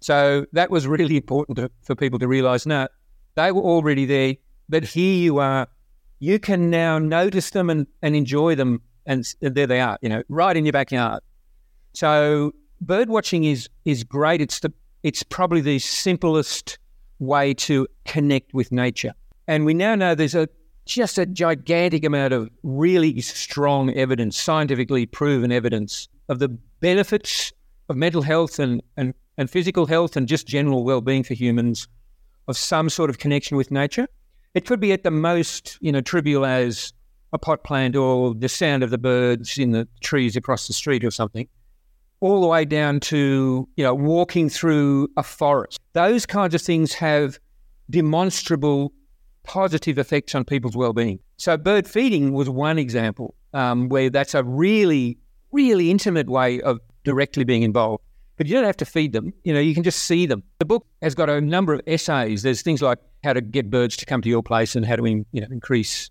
So 0.00 0.46
that 0.52 0.70
was 0.70 0.86
really 0.86 1.16
important 1.16 1.58
to, 1.58 1.70
for 1.82 1.94
people 1.94 2.18
to 2.20 2.28
realize. 2.28 2.66
No, 2.66 2.88
they 3.34 3.52
were 3.52 3.60
already 3.60 4.06
there, 4.06 4.36
but 4.68 4.84
here 4.84 5.14
you 5.14 5.38
are. 5.38 5.68
You 6.20 6.38
can 6.38 6.70
now 6.70 6.98
notice 6.98 7.50
them 7.50 7.70
and, 7.70 7.86
and 8.02 8.16
enjoy 8.16 8.54
them, 8.54 8.82
and 9.06 9.26
there 9.40 9.66
they 9.66 9.80
are. 9.80 9.98
You 10.00 10.08
know, 10.08 10.22
right 10.28 10.56
in 10.56 10.64
your 10.64 10.72
backyard. 10.72 11.22
So 11.92 12.52
bird 12.80 13.08
watching 13.08 13.44
is 13.44 13.68
is 13.84 14.04
great. 14.04 14.40
It's 14.40 14.60
the 14.60 14.72
it's 15.02 15.22
probably 15.22 15.60
the 15.60 15.78
simplest 15.78 16.78
way 17.20 17.54
to 17.54 17.86
connect 18.04 18.52
with 18.52 18.72
nature. 18.72 19.12
And 19.46 19.64
we 19.64 19.74
now 19.74 19.94
know 19.94 20.14
there's 20.14 20.34
a 20.34 20.48
just 20.86 21.18
a 21.18 21.26
gigantic 21.26 22.04
amount 22.04 22.32
of 22.32 22.50
really 22.64 23.20
strong 23.20 23.94
evidence, 23.94 24.36
scientifically 24.36 25.06
proven 25.06 25.52
evidence 25.52 26.08
of 26.28 26.40
the 26.40 26.48
benefits 26.80 27.52
of 27.88 27.96
mental 27.96 28.22
health 28.22 28.58
and, 28.58 28.82
and, 28.96 29.14
and 29.38 29.48
physical 29.48 29.86
health 29.86 30.16
and 30.16 30.26
just 30.26 30.48
general 30.48 30.82
well-being 30.82 31.22
for 31.22 31.34
humans 31.34 31.86
of 32.48 32.56
some 32.56 32.88
sort 32.88 33.10
of 33.10 33.18
connection 33.18 33.56
with 33.56 33.70
nature. 33.70 34.08
It 34.54 34.66
could 34.66 34.80
be 34.80 34.90
at 34.90 35.04
the 35.04 35.12
most, 35.12 35.78
you 35.80 35.92
know, 35.92 36.00
trivial 36.00 36.44
as 36.44 36.92
a 37.32 37.38
pot 37.38 37.62
plant 37.62 37.94
or 37.94 38.34
the 38.34 38.48
sound 38.48 38.82
of 38.82 38.90
the 38.90 38.98
birds 38.98 39.58
in 39.58 39.70
the 39.70 39.86
trees 40.00 40.34
across 40.34 40.66
the 40.66 40.72
street 40.72 41.04
or 41.04 41.12
something 41.12 41.46
all 42.20 42.40
the 42.40 42.46
way 42.46 42.64
down 42.64 43.00
to, 43.00 43.68
you 43.76 43.84
know, 43.84 43.94
walking 43.94 44.48
through 44.48 45.08
a 45.16 45.22
forest. 45.22 45.78
Those 45.94 46.26
kinds 46.26 46.54
of 46.54 46.62
things 46.62 46.94
have 46.94 47.38
demonstrable 47.88 48.92
positive 49.42 49.98
effects 49.98 50.34
on 50.34 50.44
people's 50.44 50.76
well-being. 50.76 51.18
So 51.38 51.56
bird 51.56 51.88
feeding 51.88 52.32
was 52.32 52.48
one 52.48 52.78
example 52.78 53.34
um, 53.54 53.88
where 53.88 54.10
that's 54.10 54.34
a 54.34 54.44
really, 54.44 55.18
really 55.50 55.90
intimate 55.90 56.28
way 56.28 56.60
of 56.60 56.78
directly 57.04 57.44
being 57.44 57.62
involved. 57.62 58.04
But 58.36 58.46
you 58.46 58.54
don't 58.54 58.64
have 58.64 58.76
to 58.78 58.86
feed 58.86 59.12
them. 59.12 59.32
You 59.44 59.52
know, 59.52 59.60
you 59.60 59.74
can 59.74 59.82
just 59.82 60.04
see 60.04 60.26
them. 60.26 60.42
The 60.58 60.64
book 60.64 60.86
has 61.02 61.14
got 61.14 61.28
a 61.28 61.40
number 61.40 61.74
of 61.74 61.80
essays. 61.86 62.42
There's 62.42 62.62
things 62.62 62.80
like 62.80 62.98
how 63.22 63.32
to 63.32 63.40
get 63.40 63.70
birds 63.70 63.96
to 63.98 64.06
come 64.06 64.22
to 64.22 64.28
your 64.28 64.42
place 64.42 64.76
and 64.76 64.84
how 64.84 64.96
to, 64.96 65.06
you 65.06 65.40
know, 65.40 65.46
increase 65.50 66.10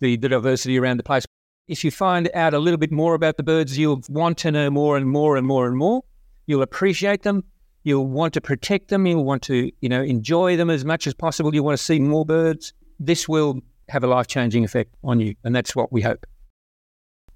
the, 0.00 0.16
the 0.16 0.28
diversity 0.28 0.78
around 0.78 0.98
the 0.98 1.02
place 1.02 1.24
if 1.68 1.84
you 1.84 1.90
find 1.90 2.28
out 2.34 2.54
a 2.54 2.58
little 2.58 2.78
bit 2.78 2.92
more 2.92 3.14
about 3.14 3.36
the 3.36 3.42
birds, 3.42 3.78
you'll 3.78 4.02
want 4.08 4.38
to 4.38 4.50
know 4.50 4.70
more 4.70 4.96
and 4.96 5.08
more 5.08 5.36
and 5.36 5.46
more 5.46 5.66
and 5.66 5.76
more. 5.76 6.02
You'll 6.46 6.62
appreciate 6.62 7.22
them. 7.22 7.44
You'll 7.84 8.06
want 8.06 8.34
to 8.34 8.40
protect 8.40 8.88
them. 8.88 9.06
You'll 9.06 9.24
want 9.24 9.42
to, 9.44 9.70
you 9.80 9.88
know, 9.88 10.02
enjoy 10.02 10.56
them 10.56 10.70
as 10.70 10.84
much 10.84 11.06
as 11.06 11.14
possible. 11.14 11.54
You 11.54 11.62
want 11.62 11.78
to 11.78 11.82
see 11.82 11.98
more 11.98 12.26
birds. 12.26 12.72
This 12.98 13.28
will 13.28 13.60
have 13.88 14.04
a 14.04 14.06
life 14.06 14.26
changing 14.26 14.64
effect 14.64 14.94
on 15.02 15.20
you, 15.20 15.34
and 15.44 15.54
that's 15.54 15.74
what 15.74 15.92
we 15.92 16.02
hope. 16.02 16.26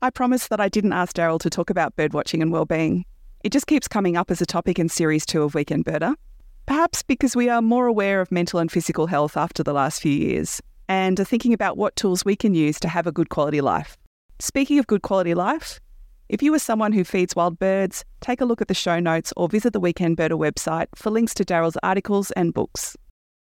I 0.03 0.11
promised 0.11 0.51
that 0.51 0.61
I 0.61 0.69
didn't 0.69 0.93
ask 0.93 1.17
Darryl 1.17 1.41
to 1.41 1.51
talk 1.51 1.71
about 1.71 1.97
birdwatching 1.97 2.43
and 2.43 2.53
well-being. 2.53 3.05
It 3.43 3.53
just 3.53 3.67
keeps 3.67 3.89
coming 3.89 4.17
up 4.17 4.31
as 4.31 4.41
a 4.41 4.47
topic 4.47 4.79
in 4.79 4.89
series 4.89 5.25
two 5.25 5.43
of 5.43 5.55
Weekend 5.55 5.85
Birder. 5.85 6.15
Perhaps 6.67 7.03
because 7.03 7.37
we 7.37 7.49
are 7.49 7.63
more 7.63 7.87
aware 7.87 8.21
of 8.21 8.31
mental 8.33 8.59
and 8.59 8.71
physical 8.71 9.07
health 9.07 9.37
after 9.37 9.63
the 9.63 9.73
last 9.73 10.03
few 10.03 10.13
years 10.13 10.61
and 10.89 11.19
are 11.19 11.25
thinking 11.25 11.53
about 11.53 11.77
what 11.77 11.97
tools 11.97 12.25
we 12.25 12.37
can 12.37 12.55
use 12.55 12.79
to 12.81 12.89
have 12.89 13.07
a 13.07 13.13
good 13.13 13.29
quality 13.29 13.61
life. 13.61 13.97
Speaking 14.39 14.79
of 14.79 14.87
good 14.87 15.01
quality 15.01 15.33
life, 15.33 15.81
if 16.29 16.43
you 16.43 16.53
are 16.53 16.59
someone 16.59 16.93
who 16.93 17.05
feeds 17.05 17.35
wild 17.35 17.59
birds, 17.59 18.05
take 18.21 18.43
a 18.43 18.45
look 18.45 18.61
at 18.61 18.69
the 18.69 18.75
show 18.75 19.01
notes 19.01 19.33
or 19.35 19.49
visit 19.49 19.73
the 19.73 19.81
Weekend 19.81 20.19
Birder 20.19 20.39
website 20.39 20.89
for 20.95 21.09
links 21.11 21.33
to 21.35 21.45
Darryl's 21.45 21.79
articles 21.83 22.33
and 22.33 22.53
books. 22.53 22.97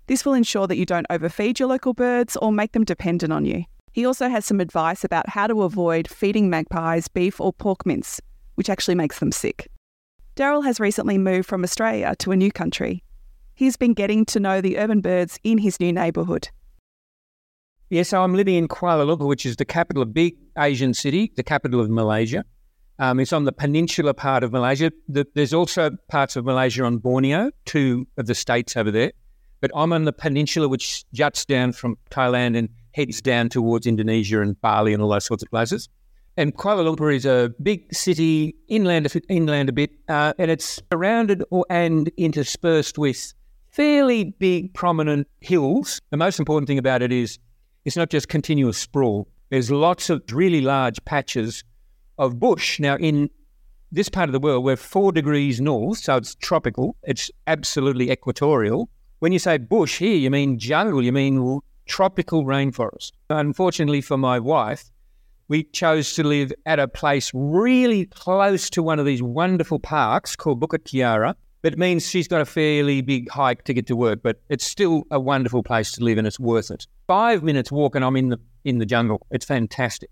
This 0.08 0.26
will 0.26 0.34
ensure 0.34 0.68
that 0.68 0.76
you 0.76 0.86
don't 0.86 1.08
overfeed 1.10 1.58
your 1.58 1.70
local 1.70 1.94
birds 1.94 2.36
or 2.36 2.52
make 2.52 2.74
them 2.74 2.84
dependent 2.84 3.32
on 3.32 3.46
you. 3.46 3.64
He 3.94 4.06
also 4.06 4.28
has 4.28 4.46
some 4.46 4.60
advice 4.60 5.06
about 5.06 5.30
how 5.30 5.48
to 5.48 5.64
avoid 5.64 6.10
feeding 6.10 6.50
magpies 6.50 7.08
beef 7.08 7.40
or 7.40 7.54
pork 7.54 7.86
mince, 7.86 8.20
which 8.56 8.70
actually 8.70 8.96
makes 8.96 9.20
them 9.20 9.32
sick. 9.32 9.70
Darryl 10.36 10.66
has 10.66 10.82
recently 10.82 11.18
moved 11.18 11.48
from 11.48 11.64
Australia 11.64 12.14
to 12.20 12.32
a 12.32 12.36
new 12.36 12.52
country. 12.52 13.04
He's 13.54 13.78
been 13.78 13.94
getting 13.94 14.26
to 14.26 14.40
know 14.40 14.60
the 14.60 14.80
urban 14.80 15.00
birds 15.00 15.40
in 15.44 15.60
his 15.60 15.80
new 15.80 15.94
neighbourhood. 15.94 16.50
Yes, 17.94 18.10
so 18.10 18.24
I'm 18.24 18.34
living 18.34 18.56
in 18.56 18.68
Kuala 18.68 19.06
Lumpur, 19.06 19.28
which 19.28 19.46
is 19.46 19.58
the 19.58 19.66
capital 19.66 20.02
of 20.02 20.16
big 20.16 20.36
Asian 20.58 20.96
city, 20.96 21.32
the 21.36 21.44
capital 21.44 21.80
of 21.80 21.92
Malaysia. 21.92 22.44
Um, 22.98 23.20
it's 23.20 23.32
on 23.32 23.44
the 23.44 23.52
peninsula 23.52 24.16
part 24.16 24.44
of 24.44 24.52
Malaysia. 24.52 24.92
The, 25.08 25.28
there's 25.36 25.54
also 25.54 25.92
parts 26.10 26.36
of 26.36 26.44
Malaysia 26.44 26.86
on 26.86 26.98
Borneo, 26.98 27.52
two 27.66 28.08
of 28.18 28.26
the 28.26 28.34
states 28.34 28.76
over 28.76 28.90
there. 28.90 29.12
But 29.62 29.70
I'm 29.76 29.94
on 29.94 30.06
the 30.06 30.12
peninsula, 30.12 30.68
which 30.68 31.06
juts 31.14 31.46
down 31.46 31.72
from 31.72 31.96
Thailand 32.10 32.58
and 32.58 32.68
heads 32.96 33.22
down 33.22 33.50
towards 33.50 33.86
Indonesia 33.86 34.42
and 34.42 34.60
Bali 34.60 34.92
and 34.92 35.04
all 35.04 35.10
those 35.10 35.26
sorts 35.26 35.44
of 35.44 35.52
places. 35.52 35.88
And 36.36 36.56
Kuala 36.56 36.92
Lumpur 36.92 37.16
is 37.16 37.28
a 37.28 37.54
big 37.62 37.94
city, 37.94 38.56
inland, 38.70 39.16
inland 39.30 39.70
a 39.70 39.72
bit, 39.72 39.92
uh, 40.10 40.34
and 40.40 40.50
it's 40.50 40.82
surrounded 40.92 41.44
or, 41.52 41.64
and 41.70 42.10
interspersed 42.18 42.98
with 42.98 43.36
fairly 43.70 44.34
big, 44.40 44.74
prominent 44.74 45.28
hills. 45.42 46.02
The 46.10 46.18
most 46.18 46.40
important 46.40 46.68
thing 46.68 46.80
about 46.80 47.04
it 47.04 47.12
is 47.12 47.38
it's 47.86 47.98
not 47.98 48.10
just 48.10 48.30
continuous 48.30 48.78
sprawl. 48.78 49.28
There's 49.50 49.72
lots 49.72 50.10
of 50.10 50.24
really 50.32 50.62
large 50.62 51.04
patches 51.06 51.64
of 52.18 52.40
bush. 52.40 52.80
Now, 52.80 52.96
in 52.98 53.30
this 53.92 54.10
part 54.10 54.30
of 54.30 54.34
the 54.34 54.40
world, 54.40 54.64
we're 54.64 54.76
four 54.76 55.12
degrees 55.12 55.62
north, 55.62 56.00
so 56.00 56.18
it's 56.18 56.36
tropical. 56.36 56.96
It's 57.04 57.30
absolutely 57.48 58.12
equatorial. 58.12 58.90
When 59.20 59.32
you 59.32 59.40
say 59.40 59.58
bush 59.58 60.00
here, 60.00 60.16
you 60.16 60.32
mean 60.32 60.58
jungle, 60.58 61.04
you 61.04 61.12
mean 61.12 61.60
tropical 61.86 62.46
rainforest. 62.46 63.12
Unfortunately 63.30 64.02
for 64.02 64.18
my 64.18 64.40
wife, 64.40 64.90
we 65.48 65.64
chose 65.64 66.14
to 66.16 66.24
live 66.24 66.52
at 66.66 66.80
a 66.80 66.88
place 66.88 67.30
really 67.34 68.06
close 68.06 68.70
to 68.72 68.82
one 68.82 69.00
of 69.00 69.06
these 69.06 69.22
wonderful 69.22 69.80
parks 69.80 70.36
called 70.36 70.60
Bukit 70.60 70.86
Kiara. 70.86 71.36
It 71.64 71.78
means 71.78 72.06
she's 72.06 72.28
got 72.28 72.42
a 72.42 72.46
fairly 72.46 73.00
big 73.02 73.30
hike 73.30 73.64
to 73.64 73.74
get 73.74 73.88
to 73.88 73.96
work, 73.96 74.22
but 74.22 74.42
it's 74.50 74.66
still 74.66 75.04
a 75.12 75.20
wonderful 75.20 75.64
place 75.64 75.94
to 75.94 76.04
live 76.04 76.18
and 76.18 76.28
it's 76.28 76.40
worth 76.40 76.70
it. 76.70 76.86
Five 77.08 77.42
minutes 77.42 77.72
walk 77.72 77.96
and 77.96 78.04
I'm 78.04 78.18
in 78.18 78.30
the 78.30 78.40
in 78.66 78.80
the 78.80 78.86
jungle. 78.86 79.26
It's 79.32 79.46
fantastic. 79.46 80.10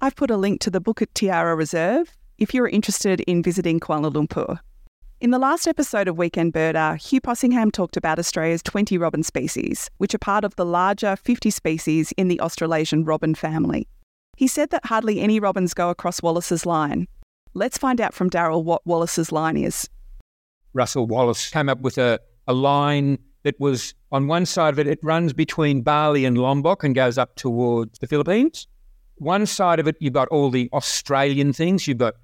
I've 0.00 0.16
put 0.16 0.30
a 0.30 0.36
link 0.36 0.60
to 0.62 0.70
the 0.70 0.80
Bukit 0.80 1.08
Kiara 1.14 1.56
Reserve 1.56 2.16
if 2.38 2.54
you're 2.54 2.68
interested 2.68 3.20
in 3.20 3.42
visiting 3.42 3.78
Kuala 3.78 4.10
Lumpur. 4.12 4.58
In 5.20 5.32
the 5.32 5.38
last 5.38 5.66
episode 5.66 6.08
of 6.08 6.16
Weekend 6.16 6.52
Birder, 6.52 6.92
uh, 6.92 6.94
Hugh 6.94 7.20
Possingham 7.20 7.72
talked 7.72 7.96
about 7.96 8.18
Australia's 8.18 8.62
20 8.62 8.96
robin 8.96 9.24
species, 9.24 9.90
which 9.98 10.14
are 10.14 10.18
part 10.18 10.44
of 10.44 10.54
the 10.56 10.64
larger 10.64 11.16
50 11.16 11.50
species 11.50 12.12
in 12.12 12.28
the 12.28 12.40
Australasian 12.40 13.04
robin 13.04 13.34
family. 13.34 13.88
He 14.36 14.46
said 14.46 14.70
that 14.70 14.86
hardly 14.86 15.20
any 15.20 15.40
robins 15.40 15.74
go 15.74 15.90
across 15.90 16.22
Wallace's 16.22 16.64
line. 16.64 17.08
Let's 17.52 17.76
find 17.76 18.00
out 18.00 18.14
from 18.14 18.30
Darryl 18.30 18.62
what 18.62 18.86
Wallace's 18.86 19.32
line 19.32 19.56
is. 19.56 19.88
Russel 20.78 21.06
Wallace 21.06 21.50
came 21.50 21.68
up 21.68 21.80
with 21.80 21.98
a, 21.98 22.20
a 22.46 22.54
line 22.54 23.18
that 23.42 23.58
was 23.58 23.94
on 24.12 24.28
one 24.28 24.46
side 24.46 24.72
of 24.72 24.78
it, 24.78 24.86
it 24.86 25.00
runs 25.02 25.32
between 25.32 25.82
Bali 25.82 26.24
and 26.24 26.38
Lombok 26.38 26.84
and 26.84 26.94
goes 26.94 27.18
up 27.18 27.34
towards 27.34 27.98
the 27.98 28.06
Philippines. 28.06 28.66
One 29.16 29.44
side 29.44 29.80
of 29.80 29.88
it, 29.88 29.96
you've 29.98 30.12
got 30.12 30.28
all 30.28 30.50
the 30.50 30.70
Australian 30.72 31.52
things. 31.52 31.88
You've 31.88 31.98
got 31.98 32.14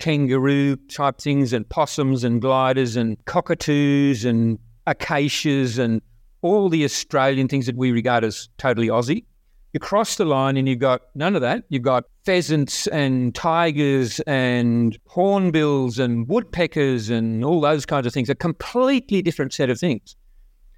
kangaroo 0.00 0.76
type 0.88 1.18
things 1.18 1.52
and 1.52 1.68
possums 1.68 2.24
and 2.24 2.42
gliders 2.42 2.96
and 2.96 3.24
cockatoos 3.26 4.24
and 4.24 4.58
acacias 4.86 5.78
and 5.78 6.02
all 6.42 6.68
the 6.68 6.84
Australian 6.84 7.46
things 7.46 7.66
that 7.66 7.76
we 7.76 7.92
regard 7.92 8.24
as 8.24 8.48
totally 8.58 8.88
Aussie. 8.88 9.24
You 9.72 9.78
cross 9.80 10.16
the 10.16 10.24
line 10.24 10.56
and 10.56 10.68
you've 10.68 10.80
got 10.80 11.02
none 11.14 11.36
of 11.36 11.42
that. 11.42 11.64
You've 11.68 11.82
got 11.82 12.04
pheasants 12.24 12.88
and 12.88 13.34
tigers 13.34 14.18
and 14.20 14.98
hornbills 15.06 15.98
and 15.98 16.26
woodpeckers 16.26 17.08
and 17.08 17.44
all 17.44 17.60
those 17.60 17.86
kinds 17.86 18.06
of 18.06 18.12
things, 18.12 18.28
a 18.28 18.34
completely 18.34 19.22
different 19.22 19.52
set 19.52 19.70
of 19.70 19.78
things. 19.78 20.16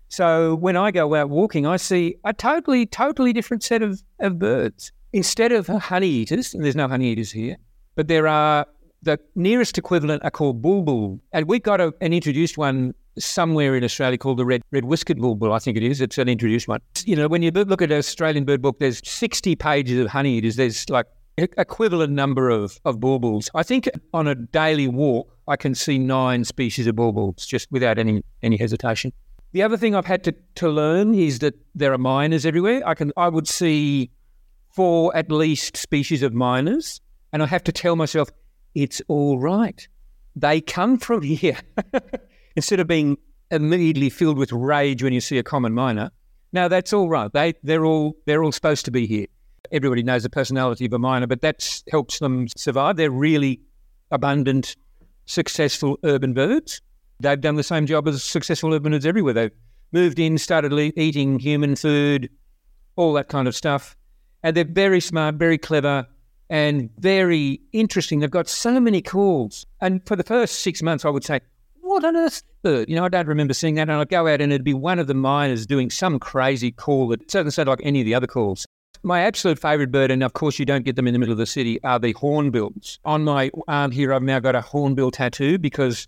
So 0.08 0.56
when 0.56 0.76
I 0.76 0.90
go 0.90 1.14
out 1.14 1.30
walking, 1.30 1.64
I 1.64 1.78
see 1.78 2.16
a 2.24 2.34
totally, 2.34 2.84
totally 2.84 3.32
different 3.32 3.62
set 3.62 3.80
of, 3.80 4.02
of 4.20 4.38
birds. 4.38 4.92
Instead 5.14 5.52
of 5.52 5.66
honey 5.68 6.08
eaters, 6.08 6.52
and 6.52 6.62
there's 6.62 6.76
no 6.76 6.86
honey 6.86 7.12
eaters 7.12 7.32
here, 7.32 7.56
but 7.94 8.08
there 8.08 8.28
are 8.28 8.66
the 9.02 9.18
nearest 9.34 9.78
equivalent 9.78 10.22
are 10.22 10.30
called 10.30 10.62
bulbul. 10.62 11.18
And 11.32 11.48
we've 11.48 11.62
got 11.62 11.80
a, 11.80 11.94
an 12.00 12.12
introduced 12.12 12.58
one 12.58 12.94
somewhere 13.18 13.76
in 13.76 13.84
Australia 13.84 14.18
called 14.18 14.38
the 14.38 14.44
red 14.44 14.62
red 14.70 14.84
whiskered 14.84 15.18
bulbul. 15.18 15.52
I 15.52 15.58
think 15.58 15.76
it 15.76 15.82
is. 15.82 16.00
It's 16.00 16.18
an 16.18 16.28
introduced 16.28 16.68
one. 16.68 16.80
You 17.04 17.16
know, 17.16 17.28
when 17.28 17.42
you 17.42 17.50
look 17.50 17.82
at 17.82 17.90
an 17.92 17.98
Australian 17.98 18.44
bird 18.44 18.62
book, 18.62 18.78
there's 18.78 19.00
60 19.08 19.56
pages 19.56 19.98
of 20.00 20.08
honey 20.08 20.38
eaters. 20.38 20.56
There's 20.56 20.88
like 20.88 21.06
equivalent 21.36 22.12
number 22.12 22.50
of, 22.50 22.78
of 22.84 23.00
bulbuls. 23.00 23.50
I 23.54 23.62
think 23.62 23.88
on 24.12 24.26
a 24.26 24.34
daily 24.34 24.88
walk, 24.88 25.34
I 25.48 25.56
can 25.56 25.74
see 25.74 25.98
nine 25.98 26.44
species 26.44 26.86
of 26.86 26.96
bulbuls 26.96 27.46
just 27.46 27.70
without 27.70 27.98
any 27.98 28.22
any 28.42 28.56
hesitation. 28.56 29.12
The 29.52 29.62
other 29.62 29.76
thing 29.76 29.94
I've 29.94 30.06
had 30.06 30.24
to, 30.24 30.34
to 30.56 30.70
learn 30.70 31.14
is 31.14 31.40
that 31.40 31.54
there 31.74 31.92
are 31.92 31.98
mynas 31.98 32.46
everywhere. 32.46 32.82
I 32.86 32.94
can 32.94 33.12
I 33.16 33.28
would 33.28 33.48
see 33.48 34.10
four 34.70 35.14
at 35.16 35.30
least 35.30 35.76
species 35.76 36.22
of 36.22 36.32
mynas, 36.32 37.00
and 37.32 37.42
I 37.42 37.46
have 37.46 37.64
to 37.64 37.72
tell 37.72 37.96
myself 37.96 38.30
it's 38.74 39.02
all 39.08 39.38
right. 39.38 39.86
They 40.34 40.60
come 40.60 40.96
from 40.98 41.22
here. 41.42 41.58
Instead 42.56 42.80
of 42.80 42.86
being 42.86 43.16
immediately 43.50 44.10
filled 44.10 44.38
with 44.38 44.52
rage 44.52 45.02
when 45.02 45.12
you 45.12 45.20
see 45.20 45.38
a 45.38 45.42
common 45.42 45.74
myna, 45.74 46.10
now 46.52 46.68
that's 46.68 46.92
all 46.92 47.08
right. 47.08 47.32
They 47.32 47.54
they're 47.62 47.84
all 47.84 48.16
they're 48.26 48.42
all 48.42 48.52
supposed 48.52 48.84
to 48.86 48.90
be 48.90 49.06
here. 49.06 49.26
Everybody 49.70 50.02
knows 50.02 50.22
the 50.22 50.30
personality 50.30 50.84
of 50.86 50.92
a 50.92 50.98
myna, 50.98 51.28
but 51.28 51.40
that 51.42 51.82
helps 51.90 52.18
them 52.18 52.46
survive. 52.56 52.96
They're 52.96 53.10
really 53.10 53.60
abundant, 54.10 54.76
successful 55.24 55.98
urban 56.04 56.34
birds. 56.34 56.80
They've 57.20 57.40
done 57.40 57.56
the 57.56 57.62
same 57.62 57.86
job 57.86 58.08
as 58.08 58.22
successful 58.22 58.74
urban 58.74 58.92
birds 58.92 59.06
everywhere. 59.06 59.32
They've 59.32 59.52
moved 59.92 60.18
in, 60.18 60.38
started 60.38 60.72
eating 60.96 61.38
human 61.38 61.76
food, 61.76 62.28
all 62.96 63.12
that 63.14 63.28
kind 63.28 63.46
of 63.46 63.54
stuff. 63.54 63.96
And 64.42 64.56
they're 64.56 64.64
very 64.64 65.00
smart, 65.00 65.36
very 65.36 65.56
clever, 65.56 66.06
and 66.50 66.90
very 66.98 67.60
interesting. 67.72 68.20
They've 68.20 68.30
got 68.30 68.48
so 68.48 68.80
many 68.80 69.00
calls. 69.00 69.64
And 69.80 70.06
for 70.06 70.16
the 70.16 70.24
first 70.24 70.60
six 70.60 70.82
months, 70.82 71.04
I 71.04 71.10
would 71.10 71.24
say, 71.24 71.40
what 71.92 72.04
on 72.04 72.16
earth 72.16 72.42
bird? 72.62 72.88
You 72.88 72.96
know, 72.96 73.04
I 73.04 73.08
don't 73.08 73.26
remember 73.26 73.54
seeing 73.54 73.74
that. 73.76 73.82
And 73.82 73.92
I'd 73.92 74.08
go 74.08 74.26
out 74.26 74.40
and 74.40 74.52
it'd 74.52 74.64
be 74.64 74.74
one 74.74 74.98
of 74.98 75.06
the 75.06 75.14
mynas 75.14 75.66
doing 75.66 75.90
some 75.90 76.18
crazy 76.18 76.72
call 76.72 77.08
that 77.08 77.28
doesn't 77.28 77.52
sound 77.52 77.68
like 77.68 77.80
any 77.82 78.00
of 78.00 78.06
the 78.06 78.14
other 78.14 78.26
calls. 78.26 78.66
My 79.02 79.20
absolute 79.20 79.58
favourite 79.58 79.90
bird, 79.90 80.10
and 80.10 80.22
of 80.22 80.32
course 80.32 80.58
you 80.58 80.64
don't 80.64 80.84
get 80.84 80.94
them 80.94 81.08
in 81.08 81.12
the 81.12 81.18
middle 81.18 81.32
of 81.32 81.38
the 81.38 81.46
city, 81.46 81.82
are 81.82 81.98
the 81.98 82.12
hornbills. 82.12 83.00
On 83.04 83.24
my 83.24 83.50
arm 83.66 83.90
here, 83.90 84.12
I've 84.14 84.22
now 84.22 84.38
got 84.38 84.54
a 84.54 84.60
hornbill 84.60 85.10
tattoo 85.10 85.58
because 85.58 86.06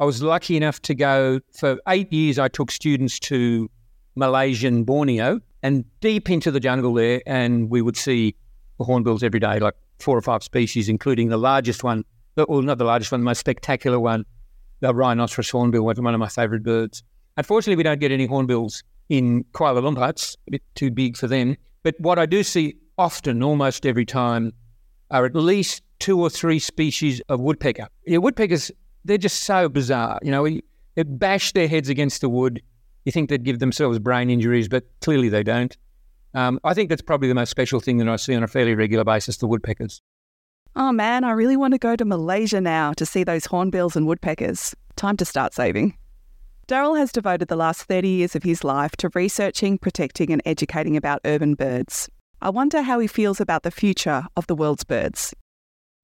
I 0.00 0.04
was 0.04 0.22
lucky 0.22 0.56
enough 0.56 0.80
to 0.82 0.94
go 0.94 1.40
for 1.52 1.78
eight 1.88 2.10
years. 2.12 2.38
I 2.38 2.48
took 2.48 2.70
students 2.70 3.20
to 3.20 3.70
Malaysian 4.16 4.84
Borneo 4.84 5.40
and 5.62 5.84
deep 6.00 6.30
into 6.30 6.50
the 6.50 6.58
jungle 6.58 6.94
there, 6.94 7.20
and 7.26 7.68
we 7.68 7.82
would 7.82 7.96
see 7.96 8.34
hornbills 8.80 9.22
every 9.22 9.38
day, 9.38 9.60
like 9.60 9.74
four 10.00 10.16
or 10.16 10.22
five 10.22 10.42
species, 10.42 10.88
including 10.88 11.28
the 11.28 11.36
largest 11.36 11.84
one, 11.84 12.04
well, 12.36 12.62
not 12.62 12.78
the 12.78 12.84
largest 12.84 13.12
one, 13.12 13.20
the 13.20 13.24
most 13.26 13.38
spectacular 13.38 14.00
one, 14.00 14.24
the 14.82 14.94
rhinoceros 14.94 15.48
hornbill, 15.48 15.84
one 15.84 15.96
of 15.96 16.20
my 16.20 16.28
favourite 16.28 16.62
birds. 16.62 17.02
Unfortunately, 17.38 17.76
we 17.76 17.82
don't 17.82 18.00
get 18.00 18.12
any 18.12 18.26
hornbills 18.26 18.82
in 19.08 19.44
Kuala 19.52 19.80
Lumpur. 19.80 20.10
It's 20.10 20.36
a 20.48 20.50
bit 20.50 20.62
too 20.74 20.90
big 20.90 21.16
for 21.16 21.26
them. 21.28 21.56
But 21.82 21.94
what 21.98 22.18
I 22.18 22.26
do 22.26 22.42
see 22.42 22.74
often, 22.98 23.42
almost 23.42 23.86
every 23.86 24.04
time, 24.04 24.52
are 25.10 25.24
at 25.24 25.34
least 25.34 25.82
two 25.98 26.20
or 26.20 26.28
three 26.28 26.58
species 26.58 27.22
of 27.28 27.40
woodpecker. 27.40 27.86
Yeah, 28.06 28.18
woodpeckers, 28.18 28.70
they're 29.04 29.18
just 29.18 29.44
so 29.44 29.68
bizarre. 29.68 30.18
You 30.22 30.30
know, 30.30 30.46
they 30.94 31.02
bash 31.04 31.52
their 31.52 31.68
heads 31.68 31.88
against 31.88 32.20
the 32.20 32.28
wood. 32.28 32.60
You 33.04 33.12
think 33.12 33.30
they'd 33.30 33.44
give 33.44 33.60
themselves 33.60 33.98
brain 33.98 34.30
injuries, 34.30 34.68
but 34.68 34.84
clearly 35.00 35.28
they 35.28 35.42
don't. 35.42 35.76
Um, 36.34 36.58
I 36.64 36.74
think 36.74 36.88
that's 36.88 37.02
probably 37.02 37.28
the 37.28 37.34
most 37.34 37.50
special 37.50 37.78
thing 37.78 37.98
that 37.98 38.08
I 38.08 38.16
see 38.16 38.34
on 38.34 38.42
a 38.42 38.48
fairly 38.48 38.74
regular 38.74 39.04
basis 39.04 39.36
the 39.36 39.46
woodpeckers. 39.46 40.02
Oh 40.74 40.90
man, 40.90 41.22
I 41.22 41.32
really 41.32 41.56
want 41.56 41.74
to 41.74 41.78
go 41.78 41.96
to 41.96 42.04
Malaysia 42.04 42.60
now 42.60 42.94
to 42.94 43.04
see 43.04 43.24
those 43.24 43.46
hornbills 43.46 43.94
and 43.94 44.06
woodpeckers. 44.06 44.74
Time 44.96 45.18
to 45.18 45.24
start 45.24 45.52
saving. 45.52 45.96
Darryl 46.66 46.96
has 46.96 47.12
devoted 47.12 47.48
the 47.48 47.56
last 47.56 47.82
30 47.82 48.08
years 48.08 48.34
of 48.34 48.42
his 48.42 48.64
life 48.64 48.92
to 48.96 49.10
researching, 49.14 49.76
protecting, 49.76 50.32
and 50.32 50.40
educating 50.46 50.96
about 50.96 51.20
urban 51.26 51.54
birds. 51.54 52.08
I 52.40 52.48
wonder 52.48 52.80
how 52.80 52.98
he 53.00 53.06
feels 53.06 53.40
about 53.40 53.64
the 53.64 53.70
future 53.70 54.24
of 54.36 54.46
the 54.46 54.54
world's 54.54 54.84
birds. 54.84 55.34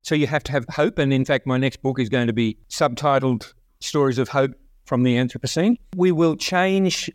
So 0.02 0.14
you 0.14 0.26
have 0.26 0.44
to 0.44 0.52
have 0.52 0.66
hope, 0.68 0.98
and 0.98 1.12
in 1.12 1.24
fact, 1.24 1.46
my 1.46 1.56
next 1.56 1.80
book 1.80 1.98
is 1.98 2.10
going 2.10 2.26
to 2.26 2.32
be 2.32 2.58
subtitled 2.68 3.52
Stories 3.80 4.18
of 4.18 4.28
Hope 4.28 4.52
from 4.84 5.02
the 5.02 5.16
Anthropocene. 5.16 5.76
We 5.96 6.12
will 6.12 6.36
change 6.36 7.10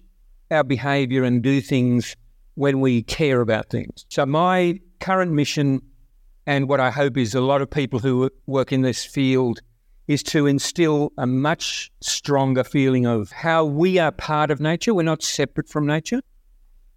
our 0.49 0.63
behavior 0.63 1.23
and 1.23 1.43
do 1.43 1.61
things 1.61 2.15
when 2.55 2.79
we 2.79 3.03
care 3.03 3.41
about 3.41 3.69
things. 3.69 4.05
So, 4.09 4.25
my 4.25 4.79
current 4.99 5.31
mission, 5.31 5.81
and 6.45 6.67
what 6.67 6.79
I 6.79 6.91
hope 6.91 7.17
is 7.17 7.33
a 7.33 7.41
lot 7.41 7.61
of 7.61 7.69
people 7.69 7.99
who 7.99 8.29
work 8.45 8.71
in 8.71 8.81
this 8.81 9.05
field, 9.05 9.61
is 10.07 10.21
to 10.23 10.47
instill 10.47 11.13
a 11.17 11.25
much 11.25 11.91
stronger 12.01 12.63
feeling 12.63 13.05
of 13.05 13.31
how 13.31 13.63
we 13.63 13.99
are 13.99 14.11
part 14.11 14.51
of 14.51 14.59
nature. 14.59 14.93
We're 14.93 15.03
not 15.03 15.23
separate 15.23 15.69
from 15.69 15.85
nature. 15.85 16.21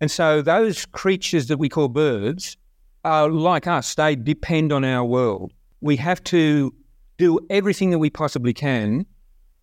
And 0.01 0.11
so, 0.11 0.43
those 0.43 0.87
creatures 0.87 1.47
that 1.47 1.59
we 1.59 1.69
call 1.69 1.89
birds 1.89 2.57
are 3.05 3.31
like 3.31 3.67
us, 3.67 3.95
they 3.95 4.17
depend 4.17 4.73
on 4.73 4.85
our 4.85 5.05
world. 5.05 5.53
We 5.81 5.97
have 5.97 6.23
to 6.25 6.75
do 7.17 7.39
everything 7.49 7.91
that 7.91 7.99
we 7.99 8.11
possibly 8.11 8.53
can 8.53 9.07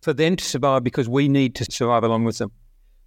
for 0.00 0.12
them 0.12 0.36
to 0.36 0.44
survive 0.44 0.82
because 0.82 1.08
we 1.08 1.28
need 1.28 1.54
to 1.56 1.70
survive 1.70 2.02
along 2.02 2.24
with 2.24 2.38
them 2.38 2.50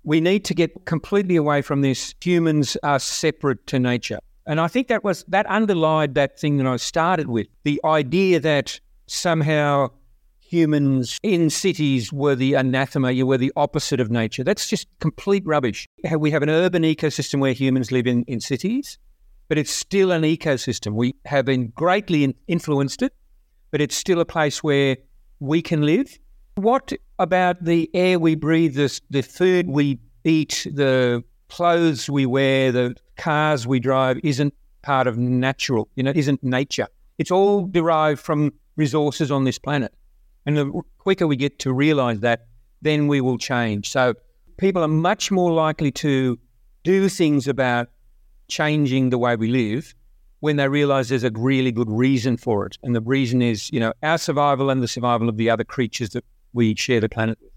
we 0.08 0.22
need 0.22 0.46
to 0.46 0.54
get 0.54 0.86
completely 0.86 1.36
away 1.36 1.62
from 1.62 1.82
this 1.82 2.16
humans 2.22 2.78
are 2.82 2.98
separate 2.98 3.68
to 3.68 3.78
nature. 3.78 4.20
And 4.48 4.60
I 4.60 4.68
think 4.68 4.88
that 4.88 5.04
was 5.04 5.24
that 5.28 5.46
underlined 5.50 6.16
that 6.16 6.40
thing 6.40 6.58
that 6.58 6.68
I 6.68 6.78
started 6.78 7.28
with 7.28 7.48
the 7.64 7.82
idea 7.84 8.40
that 8.40 8.80
somehow 9.08 9.90
humans 10.40 11.20
in 11.22 11.50
cities 11.50 12.14
were 12.14 12.36
the 12.36 12.54
anathema, 12.54 13.12
you 13.12 13.28
were 13.28 13.38
the 13.38 13.52
opposite 13.58 14.00
of 14.00 14.10
nature. 14.10 14.44
That's 14.44 14.70
just 14.70 14.88
complete 15.00 15.44
rubbish. 15.46 15.86
We 16.18 16.32
have 16.32 16.42
an 16.42 16.50
urban 16.50 16.84
ecosystem 16.84 17.40
where 17.40 17.52
humans 17.52 17.92
live 17.92 18.08
in, 18.08 18.24
in 18.24 18.40
cities, 18.40 18.98
but 19.50 19.58
it's 19.58 19.72
still 19.72 20.12
an 20.12 20.22
ecosystem. 20.22 20.94
We 20.94 21.16
have 21.26 21.44
been 21.44 21.68
greatly 21.76 22.34
influenced 22.48 23.02
it, 23.02 23.14
but 23.72 23.82
it's 23.82 23.96
still 23.96 24.22
a 24.22 24.26
place 24.26 24.64
where 24.64 24.96
we 25.40 25.62
can 25.62 25.82
live 25.82 26.18
what 26.58 26.92
about 27.20 27.64
the 27.64 27.90
air 27.94 28.20
we 28.20 28.36
breathe, 28.36 28.76
the, 28.76 29.00
the 29.10 29.22
food 29.22 29.68
we 29.70 30.00
eat, 30.24 30.66
the 30.74 31.24
clothes 31.50 32.10
we 32.10 32.26
wear, 32.26 32.72
the 32.72 32.96
cars 33.18 33.68
we 33.68 33.80
drive 33.80 34.20
isn't 34.24 34.54
part 34.82 35.08
of 35.08 35.18
natural, 35.18 35.90
you 35.96 36.04
know, 36.04 36.14
isn't 36.16 36.44
nature. 36.44 36.88
It's 37.18 37.32
all 37.32 37.66
derived 37.66 38.22
from 38.22 38.54
resources 38.76 39.32
on 39.32 39.44
this 39.44 39.60
planet. 39.60 39.94
And 40.46 40.58
the 40.58 40.82
quicker 41.00 41.28
we 41.28 41.36
get 41.36 41.60
to 41.60 41.74
realize 41.74 42.22
that, 42.22 42.48
then 42.82 43.08
we 43.08 43.22
will 43.22 43.38
change. 43.38 43.90
So 43.90 44.14
people 44.58 44.84
are 44.84 44.88
much 44.88 45.32
more 45.32 45.52
likely 45.52 45.92
to 45.94 46.40
do 46.84 47.10
things 47.10 47.48
about 47.48 47.90
changing 48.48 49.10
the 49.10 49.18
way 49.18 49.36
we 49.36 49.50
live 49.50 49.94
when 50.40 50.56
they 50.56 50.70
realize 50.70 51.10
there's 51.10 51.24
a 51.24 51.32
really 51.32 51.72
good 51.72 51.90
reason 51.90 52.38
for 52.38 52.66
it. 52.66 52.78
And 52.84 52.96
the 52.96 53.02
reason 53.02 53.42
is, 53.42 53.72
you 53.72 53.80
know, 53.80 53.94
our 54.04 54.18
survival 54.18 54.70
and 54.70 54.82
the 54.82 54.88
survival 54.88 55.28
of 55.28 55.38
the 55.38 55.50
other 55.50 55.64
creatures 55.64 56.12
that 56.12 56.24
we 56.54 56.76
share 56.76 57.02
the 57.02 57.10
planet 57.10 57.38
with. 57.42 57.52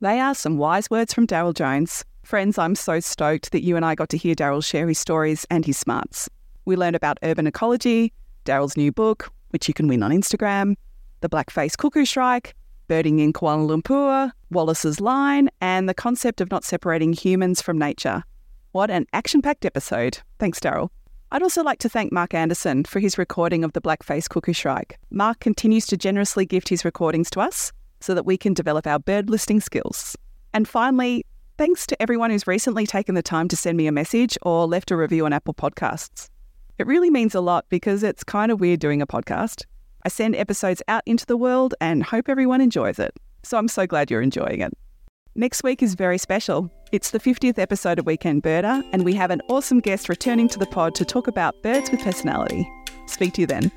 They 0.00 0.18
are 0.20 0.34
some 0.34 0.58
wise 0.58 0.90
words 0.90 1.14
from 1.14 1.26
Darryl 1.26 1.54
Jones. 1.54 2.04
Friends, 2.26 2.58
I'm 2.58 2.74
so 2.74 2.98
stoked 2.98 3.52
that 3.52 3.62
you 3.62 3.76
and 3.76 3.84
I 3.84 3.94
got 3.94 4.08
to 4.08 4.16
hear 4.16 4.34
Darryl 4.34 4.64
share 4.64 4.88
his 4.88 4.98
stories 4.98 5.46
and 5.48 5.64
his 5.64 5.78
smarts. 5.78 6.28
We 6.64 6.74
learned 6.74 6.96
about 6.96 7.20
urban 7.22 7.46
ecology, 7.46 8.12
Darryl's 8.44 8.76
new 8.76 8.90
book, 8.90 9.30
which 9.50 9.68
you 9.68 9.74
can 9.74 9.86
win 9.86 10.02
on 10.02 10.10
Instagram, 10.10 10.74
the 11.20 11.28
blackface 11.28 11.76
cuckoo 11.78 12.04
shrike, 12.04 12.56
birding 12.88 13.20
in 13.20 13.32
Kuala 13.32 13.80
Lumpur, 13.80 14.32
Wallace's 14.50 15.00
line, 15.00 15.48
and 15.60 15.88
the 15.88 15.94
concept 15.94 16.40
of 16.40 16.50
not 16.50 16.64
separating 16.64 17.12
humans 17.12 17.62
from 17.62 17.78
nature. 17.78 18.24
What 18.72 18.90
an 18.90 19.06
action 19.12 19.40
packed 19.40 19.64
episode. 19.64 20.18
Thanks, 20.40 20.58
Darryl. 20.58 20.88
I'd 21.30 21.44
also 21.44 21.62
like 21.62 21.78
to 21.78 21.88
thank 21.88 22.10
Marc 22.10 22.34
Anderson 22.34 22.82
for 22.82 22.98
his 22.98 23.18
recording 23.18 23.62
of 23.62 23.72
the 23.72 23.80
Blackface 23.80 24.28
Cuckoo 24.28 24.52
Shrike. 24.52 24.98
Marc 25.10 25.38
continues 25.38 25.86
to 25.86 25.96
generously 25.96 26.44
gift 26.44 26.70
his 26.70 26.84
recordings 26.84 27.30
to 27.30 27.40
us 27.40 27.70
so 28.00 28.14
that 28.14 28.26
we 28.26 28.36
can 28.36 28.52
develop 28.52 28.84
our 28.84 28.98
bird 28.98 29.30
listing 29.30 29.60
skills. 29.60 30.16
And 30.52 30.66
finally, 30.66 31.24
thanks 31.56 31.86
to 31.86 32.00
everyone 32.00 32.30
who's 32.30 32.46
recently 32.46 32.86
taken 32.86 33.14
the 33.14 33.22
time 33.22 33.48
to 33.48 33.56
send 33.56 33.76
me 33.76 33.86
a 33.86 33.92
message 33.92 34.36
or 34.42 34.66
left 34.66 34.90
a 34.90 34.96
review 34.96 35.24
on 35.24 35.32
Apple 35.32 35.54
Podcasts. 35.54 36.28
It 36.78 36.86
really 36.86 37.10
means 37.10 37.34
a 37.34 37.40
lot 37.40 37.64
because 37.68 38.02
it's 38.02 38.22
kind 38.24 38.52
of 38.52 38.60
weird 38.60 38.80
doing 38.80 39.00
a 39.00 39.06
podcast. 39.06 39.64
I 40.04 40.08
send 40.08 40.36
episodes 40.36 40.82
out 40.88 41.02
into 41.06 41.26
the 41.26 41.36
world 41.36 41.74
and 41.80 42.02
hope 42.02 42.28
everyone 42.28 42.60
enjoys 42.60 42.98
it. 42.98 43.14
So 43.42 43.56
I'm 43.56 43.68
so 43.68 43.86
glad 43.86 44.10
you're 44.10 44.22
enjoying 44.22 44.60
it. 44.60 44.72
Next 45.34 45.62
week 45.62 45.82
is 45.82 45.94
very 45.94 46.18
special. 46.18 46.70
It's 46.92 47.10
the 47.10 47.20
50th 47.20 47.58
episode 47.58 47.98
of 47.98 48.06
Weekend 48.06 48.42
Birder, 48.42 48.82
and 48.92 49.04
we 49.04 49.14
have 49.14 49.30
an 49.30 49.42
awesome 49.48 49.80
guest 49.80 50.08
returning 50.08 50.48
to 50.48 50.58
the 50.58 50.66
pod 50.66 50.94
to 50.94 51.04
talk 51.04 51.28
about 51.28 51.62
birds 51.62 51.90
with 51.90 52.00
personality. 52.00 52.70
Speak 53.06 53.34
to 53.34 53.42
you 53.42 53.46
then. 53.46 53.70